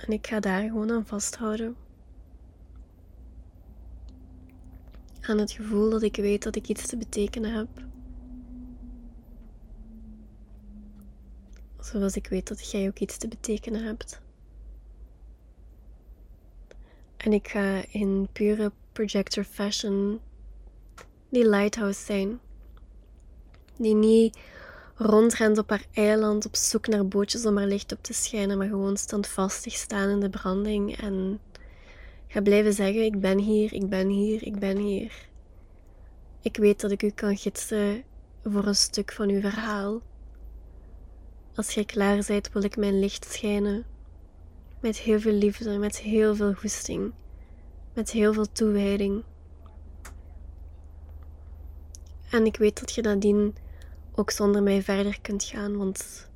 En 0.05 0.11
ik 0.11 0.27
ga 0.27 0.39
daar 0.39 0.61
gewoon 0.61 0.91
aan 0.91 1.05
vasthouden. 1.05 1.75
Aan 5.21 5.37
het 5.37 5.51
gevoel 5.51 5.89
dat 5.89 6.01
ik 6.01 6.15
weet 6.15 6.43
dat 6.43 6.55
ik 6.55 6.67
iets 6.67 6.87
te 6.87 6.97
betekenen 6.97 7.53
heb. 7.53 7.67
Zoals 11.79 12.15
ik 12.15 12.27
weet 12.27 12.47
dat 12.47 12.71
jij 12.71 12.87
ook 12.87 12.99
iets 12.99 13.17
te 13.17 13.27
betekenen 13.27 13.83
hebt. 13.83 14.21
En 17.17 17.33
ik 17.33 17.47
ga 17.47 17.83
in 17.89 18.27
pure 18.31 18.71
projector 18.91 19.43
fashion 19.43 20.19
die 21.29 21.49
lighthouse 21.49 22.05
zijn. 22.05 22.39
Die 23.77 23.95
niet 23.95 24.37
rondrent 24.99 25.57
op 25.57 25.69
haar 25.69 25.85
eiland 25.93 26.45
op 26.45 26.55
zoek 26.55 26.87
naar 26.87 27.07
bootjes 27.07 27.45
om 27.45 27.57
haar 27.57 27.67
licht 27.67 27.91
op 27.91 28.03
te 28.03 28.13
schijnen, 28.13 28.57
maar 28.57 28.67
gewoon 28.67 28.97
standvastig 28.97 29.73
staan 29.73 30.09
in 30.09 30.19
de 30.19 30.29
branding 30.29 30.97
en 30.97 31.39
ga 32.27 32.41
blijven 32.41 32.73
zeggen: 32.73 33.03
Ik 33.03 33.19
ben 33.19 33.37
hier, 33.37 33.73
ik 33.73 33.89
ben 33.89 34.07
hier, 34.07 34.43
ik 34.43 34.59
ben 34.59 34.77
hier. 34.77 35.27
Ik 36.41 36.57
weet 36.57 36.81
dat 36.81 36.91
ik 36.91 37.03
u 37.03 37.09
kan 37.09 37.37
gidsen 37.37 38.03
voor 38.43 38.65
een 38.65 38.75
stuk 38.75 39.11
van 39.11 39.29
uw 39.29 39.41
verhaal. 39.41 40.01
Als 41.55 41.73
jij 41.73 41.85
klaar 41.85 42.23
bent, 42.27 42.51
wil 42.51 42.63
ik 42.63 42.77
mijn 42.77 42.99
licht 42.99 43.31
schijnen. 43.31 43.85
Met 44.79 44.97
heel 44.97 45.19
veel 45.19 45.33
liefde, 45.33 45.77
met 45.77 45.99
heel 45.99 46.35
veel 46.35 46.53
goesting, 46.53 47.13
met 47.93 48.11
heel 48.11 48.33
veel 48.33 48.51
toewijding. 48.51 49.23
En 52.31 52.45
ik 52.45 52.57
weet 52.57 52.79
dat 52.79 52.93
je 52.93 53.01
nadien 53.01 53.55
ook 54.19 54.31
zonder 54.31 54.63
mij 54.63 54.81
verder 54.81 55.21
kunt 55.21 55.43
gaan, 55.43 55.77
want 55.77 56.29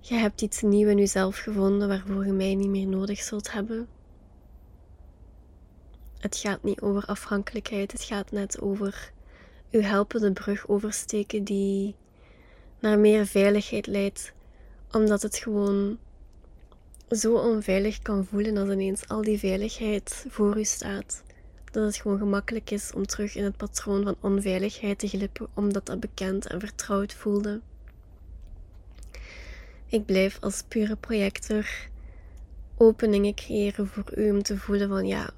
je 0.00 0.14
hebt 0.14 0.42
iets 0.42 0.62
nieuws 0.62 0.90
in 0.90 0.98
jezelf 0.98 1.38
gevonden 1.38 1.88
waarvoor 1.88 2.26
je 2.26 2.32
mij 2.32 2.54
niet 2.54 2.68
meer 2.68 2.86
nodig 2.86 3.20
zult 3.20 3.52
hebben. 3.52 3.88
Het 6.18 6.36
gaat 6.36 6.62
niet 6.62 6.80
over 6.80 7.04
afhankelijkheid, 7.04 7.92
het 7.92 8.02
gaat 8.02 8.30
net 8.30 8.60
over 8.60 9.12
u 9.70 9.82
helpen 9.82 10.20
de 10.20 10.32
brug 10.32 10.68
oversteken 10.68 11.44
die 11.44 11.94
naar 12.80 12.98
meer 12.98 13.26
veiligheid 13.26 13.86
leidt, 13.86 14.32
omdat 14.90 15.22
het 15.22 15.36
gewoon 15.36 15.98
zo 17.10 17.34
onveilig 17.34 17.98
kan 17.98 18.24
voelen 18.24 18.56
als 18.56 18.70
ineens 18.70 19.08
al 19.08 19.22
die 19.22 19.38
veiligheid 19.38 20.26
voor 20.28 20.58
u 20.58 20.64
staat. 20.64 21.22
Dat 21.72 21.84
het 21.84 21.96
gewoon 21.96 22.18
gemakkelijk 22.18 22.70
is 22.70 22.92
om 22.94 23.06
terug 23.06 23.34
in 23.34 23.44
het 23.44 23.56
patroon 23.56 24.02
van 24.02 24.16
onveiligheid 24.20 24.98
te 24.98 25.08
glippen, 25.08 25.46
omdat 25.54 25.86
dat 25.86 26.00
bekend 26.00 26.46
en 26.46 26.60
vertrouwd 26.60 27.14
voelde. 27.14 27.60
Ik 29.86 30.06
blijf 30.06 30.38
als 30.40 30.62
pure 30.68 30.96
projector 30.96 31.66
openingen 32.76 33.34
creëren 33.34 33.86
voor 33.86 34.18
u 34.18 34.30
om 34.30 34.42
te 34.42 34.58
voelen 34.58 34.88
van 34.88 35.06
ja, 35.06 35.30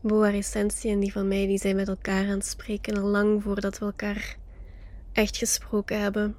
Boa 0.00 0.32
Essentie 0.32 0.90
en 0.90 1.00
die 1.00 1.12
van 1.12 1.28
mij, 1.28 1.46
die 1.46 1.58
zijn 1.58 1.76
met 1.76 1.88
elkaar 1.88 2.24
aan 2.24 2.28
het 2.28 2.46
spreken 2.46 2.98
al 2.98 3.08
lang 3.08 3.42
voordat 3.42 3.78
we 3.78 3.84
elkaar 3.84 4.36
echt 5.12 5.36
gesproken 5.36 6.00
hebben. 6.00 6.36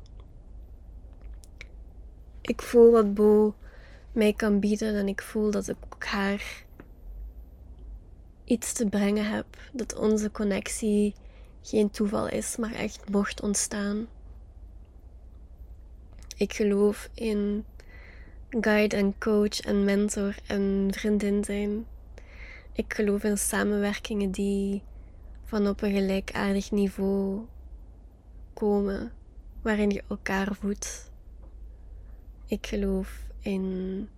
Ik 2.41 2.62
voel 2.62 2.91
wat 2.91 3.13
Bo 3.13 3.56
mij 4.12 4.34
kan 4.34 4.60
bieden 4.60 4.95
en 4.95 5.08
ik 5.08 5.21
voel 5.21 5.51
dat 5.51 5.67
ik 5.67 5.75
ook 5.93 6.06
haar 6.06 6.63
iets 8.52 8.74
te 8.74 8.86
brengen 8.86 9.30
heb. 9.30 9.46
Dat 9.72 9.96
onze 9.96 10.32
connectie 10.32 11.14
geen 11.62 11.92
toeval 11.92 12.28
is, 12.28 12.58
maar 12.58 12.74
echt 12.74 13.10
mocht 13.10 13.42
ontstaan. 13.42 14.08
Ik 16.38 16.54
geloof 16.54 17.10
in 17.14 17.66
guide 18.50 18.96
en 18.96 19.18
coach 19.18 19.60
en 19.60 19.84
mentor 19.84 20.36
en 20.48 20.88
vriendin 20.92 21.44
zijn. 21.44 21.86
Ik 22.74 22.94
geloof 22.94 23.24
in 23.24 23.38
samenwerkingen 23.38 24.32
die 24.32 24.84
van 25.44 25.68
op 25.68 25.82
een 25.82 25.92
gelijkaardig 25.92 26.72
niveau 26.72 27.46
komen, 28.54 29.12
waarin 29.62 29.90
je 29.90 30.04
elkaar 30.08 30.56
voedt. 30.56 31.12
Ik 32.46 32.68
geloof 32.68 33.28
in 33.40 34.10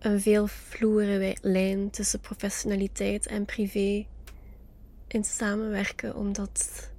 een 0.00 0.20
veel 0.20 0.46
vloere 0.46 1.36
lijn 1.40 1.90
tussen 1.90 2.20
professionaliteit 2.20 3.26
en 3.26 3.44
privé 3.44 4.06
in 5.06 5.24
samenwerken, 5.24 6.16
omdat, 6.16 6.90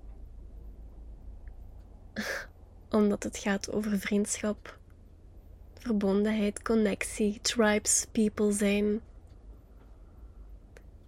omdat 2.89 3.23
het 3.23 3.37
gaat 3.37 3.71
over 3.71 3.99
vriendschap, 3.99 4.79
verbondenheid, 5.73 6.61
connectie, 6.61 7.39
tribes, 7.41 8.07
people 8.11 8.51
zijn. 8.51 9.01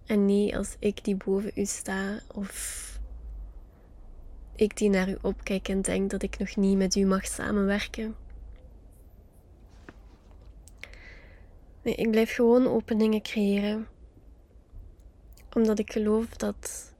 En 0.06 0.26
niet 0.26 0.54
als 0.54 0.76
ik 0.78 1.04
die 1.04 1.16
boven 1.16 1.50
u 1.54 1.64
sta 1.64 2.20
of 2.32 2.82
ik 4.56 4.76
die 4.76 4.90
naar 4.90 5.08
u 5.08 5.16
opkijk 5.22 5.68
en 5.68 5.82
denk 5.82 6.10
dat 6.10 6.22
ik 6.22 6.38
nog 6.38 6.56
niet 6.56 6.76
met 6.76 6.94
u 6.94 7.04
mag 7.04 7.26
samenwerken. 7.26 8.23
Nee, 11.84 11.94
ik 11.94 12.10
blijf 12.10 12.34
gewoon 12.34 12.66
openingen 12.66 13.22
creëren. 13.22 13.88
Omdat 15.54 15.78
ik 15.78 15.92
geloof 15.92 16.26
dat, 16.26 16.92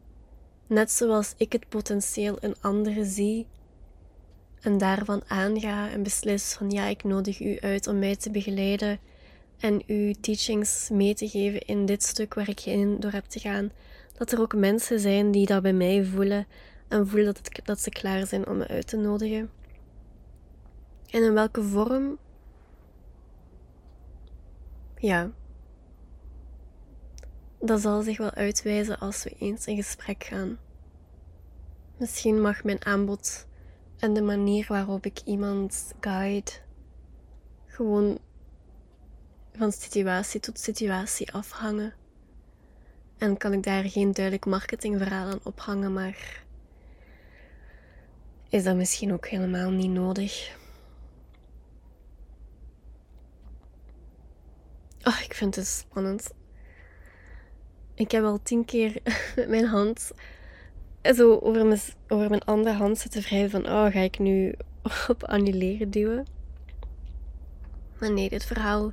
net 0.67 0.91
zoals 0.91 1.35
ik 1.37 1.53
het 1.53 1.69
potentieel 1.69 2.39
in 2.39 2.55
anderen 2.61 3.07
zie 3.07 3.47
en 4.61 4.79
daarvan 4.79 5.23
aanga 5.27 5.91
en 5.91 6.03
beslis 6.03 6.53
van 6.53 6.71
ja, 6.71 6.87
ik 6.87 7.05
nodig 7.05 7.41
u 7.41 7.61
uit 7.61 7.87
om 7.87 7.99
mij 7.99 8.17
te 8.17 8.31
begeleiden 8.31 8.99
en 9.59 9.83
uw 9.87 10.13
teachings 10.21 10.89
mee 10.91 11.15
te 11.15 11.29
geven 11.29 11.61
in 11.61 11.87
dit 11.87 12.03
stuk 12.03 12.35
waar 12.35 12.49
ik 12.49 12.61
in 12.61 13.01
door 13.01 13.13
heb 13.13 13.25
te 13.25 13.39
gaan, 13.39 13.73
dat 14.17 14.33
er 14.33 14.41
ook 14.41 14.55
mensen 14.55 15.01
zijn 15.01 15.31
die 15.31 15.47
dat 15.47 15.63
bij 15.63 15.73
mij 15.73 16.05
voelen 16.05 16.47
en 16.89 17.09
voelen 17.09 17.35
dat, 17.35 17.37
het, 17.37 17.67
dat 17.67 17.81
ze 17.81 17.91
klaar 17.91 18.27
zijn 18.27 18.49
om 18.49 18.57
me 18.57 18.69
uit 18.69 18.87
te 18.87 18.97
nodigen. 18.97 19.51
En 21.11 21.23
in 21.23 21.33
welke 21.33 21.63
vorm? 21.63 22.19
Ja. 25.05 25.31
Dat 27.61 27.81
zal 27.81 28.03
zich 28.03 28.19
wel 28.19 28.31
uitwijzen 28.31 28.99
als 28.99 29.25
we 29.25 29.35
eens 29.39 29.67
in 29.67 29.77
gesprek 29.77 30.25
gaan. 30.25 30.59
Misschien 31.97 32.41
mag 32.41 32.65
mijn 32.65 32.85
aanbod 32.85 33.47
en 33.99 34.15
de 34.15 34.23
manier 34.23 34.67
waarop 34.69 35.07
ik 35.07 35.21
iemand 35.25 35.95
guide 36.01 36.51
gewoon 37.67 38.19
van 39.57 39.73
situatie 39.73 40.41
tot 40.41 40.59
situatie 40.59 41.33
afhangen. 41.33 41.95
En 43.19 43.37
kan 43.37 43.53
ik 43.53 43.63
daar 43.63 43.85
geen 43.85 44.13
duidelijk 44.13 44.47
marketingverhaal 44.47 45.27
aan 45.27 45.41
ophangen, 45.43 45.93
maar 45.93 46.45
is 48.49 48.65
dat 48.65 48.77
misschien 48.77 49.13
ook 49.13 49.27
helemaal 49.29 49.71
niet 49.71 49.91
nodig. 49.91 50.63
Oh, 55.05 55.21
ik 55.25 55.35
vind 55.35 55.57
het 55.57 55.67
spannend. 55.67 56.31
Ik 57.95 58.11
heb 58.11 58.25
al 58.25 58.43
tien 58.43 58.65
keer 58.65 59.01
met 59.37 59.49
mijn 59.55 59.67
hand 59.67 60.13
zo 61.03 61.39
over 61.39 62.31
mijn, 62.31 62.45
andere 62.45 62.77
hand 62.77 62.99
zitten 62.99 63.23
wrijven 63.23 63.51
van 63.51 63.73
oh, 63.73 63.93
ga 63.93 64.01
ik 64.01 64.19
nu 64.19 64.55
op 65.09 65.25
annuleren 65.25 65.91
duwen? 65.91 66.27
Maar 67.99 68.13
nee, 68.13 68.29
dit 68.29 68.45
verhaal 68.45 68.93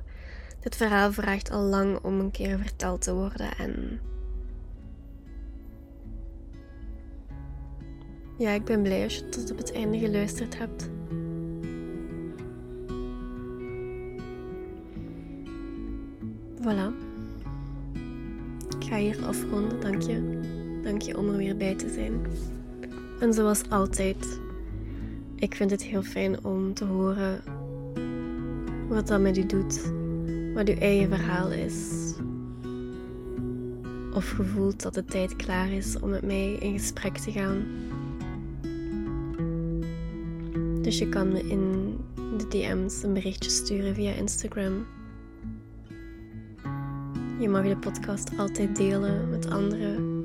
dit 0.62 0.76
verhaal 0.76 1.12
vraagt 1.12 1.50
al 1.50 1.62
lang 1.62 1.98
om 2.02 2.20
een 2.20 2.30
keer 2.30 2.58
verteld 2.58 3.02
te 3.02 3.14
worden 3.14 3.56
en. 3.56 4.00
Ja, 8.38 8.50
ik 8.50 8.64
ben 8.64 8.82
blij 8.82 9.02
als 9.02 9.16
je 9.16 9.28
tot 9.28 9.50
op 9.50 9.56
het 9.56 9.72
einde 9.72 9.98
geluisterd 9.98 10.58
hebt. 10.58 10.90
Voilà. 16.62 16.92
Ik 18.78 18.88
ga 18.88 18.96
hier 18.96 19.24
afronden, 19.26 19.80
dank 19.80 20.02
je. 20.02 20.40
Dank 20.82 21.02
je 21.02 21.18
om 21.18 21.28
er 21.28 21.36
weer 21.36 21.56
bij 21.56 21.74
te 21.74 21.88
zijn. 21.88 22.20
En 23.20 23.34
zoals 23.34 23.62
altijd, 23.68 24.40
ik 25.36 25.54
vind 25.54 25.70
het 25.70 25.82
heel 25.82 26.02
fijn 26.02 26.44
om 26.44 26.74
te 26.74 26.84
horen 26.84 27.42
wat 28.88 29.06
dat 29.06 29.20
met 29.20 29.38
u 29.38 29.46
doet 29.46 29.92
wat 30.54 30.68
uw 30.68 30.76
eigen 30.76 31.08
verhaal 31.08 31.50
is. 31.50 31.88
Of 34.14 34.30
gevoelt 34.30 34.82
dat 34.82 34.94
de 34.94 35.04
tijd 35.04 35.36
klaar 35.36 35.70
is 35.70 35.98
om 36.00 36.10
met 36.10 36.22
mij 36.22 36.52
in 36.52 36.78
gesprek 36.78 37.18
te 37.18 37.32
gaan. 37.32 37.64
Dus 40.82 40.98
je 40.98 41.08
kan 41.08 41.32
me 41.32 41.48
in 41.48 41.96
de 42.38 42.48
DM's 42.48 43.02
een 43.02 43.12
berichtje 43.12 43.50
sturen 43.50 43.94
via 43.94 44.12
Instagram. 44.12 44.86
Je 47.42 47.48
mag 47.48 47.64
de 47.64 47.76
podcast 47.76 48.38
altijd 48.38 48.76
delen 48.76 49.30
met 49.30 49.50
anderen. 49.50 50.24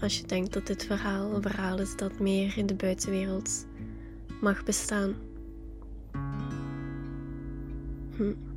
Als 0.00 0.18
je 0.18 0.26
denkt 0.26 0.52
dat 0.52 0.66
dit 0.66 0.84
verhaal 0.84 1.34
een 1.34 1.42
verhaal 1.42 1.78
is 1.78 1.96
dat 1.96 2.18
meer 2.18 2.58
in 2.58 2.66
de 2.66 2.74
buitenwereld 2.74 3.66
mag 4.40 4.64
bestaan. 4.64 5.14
Hmm. 8.16 8.47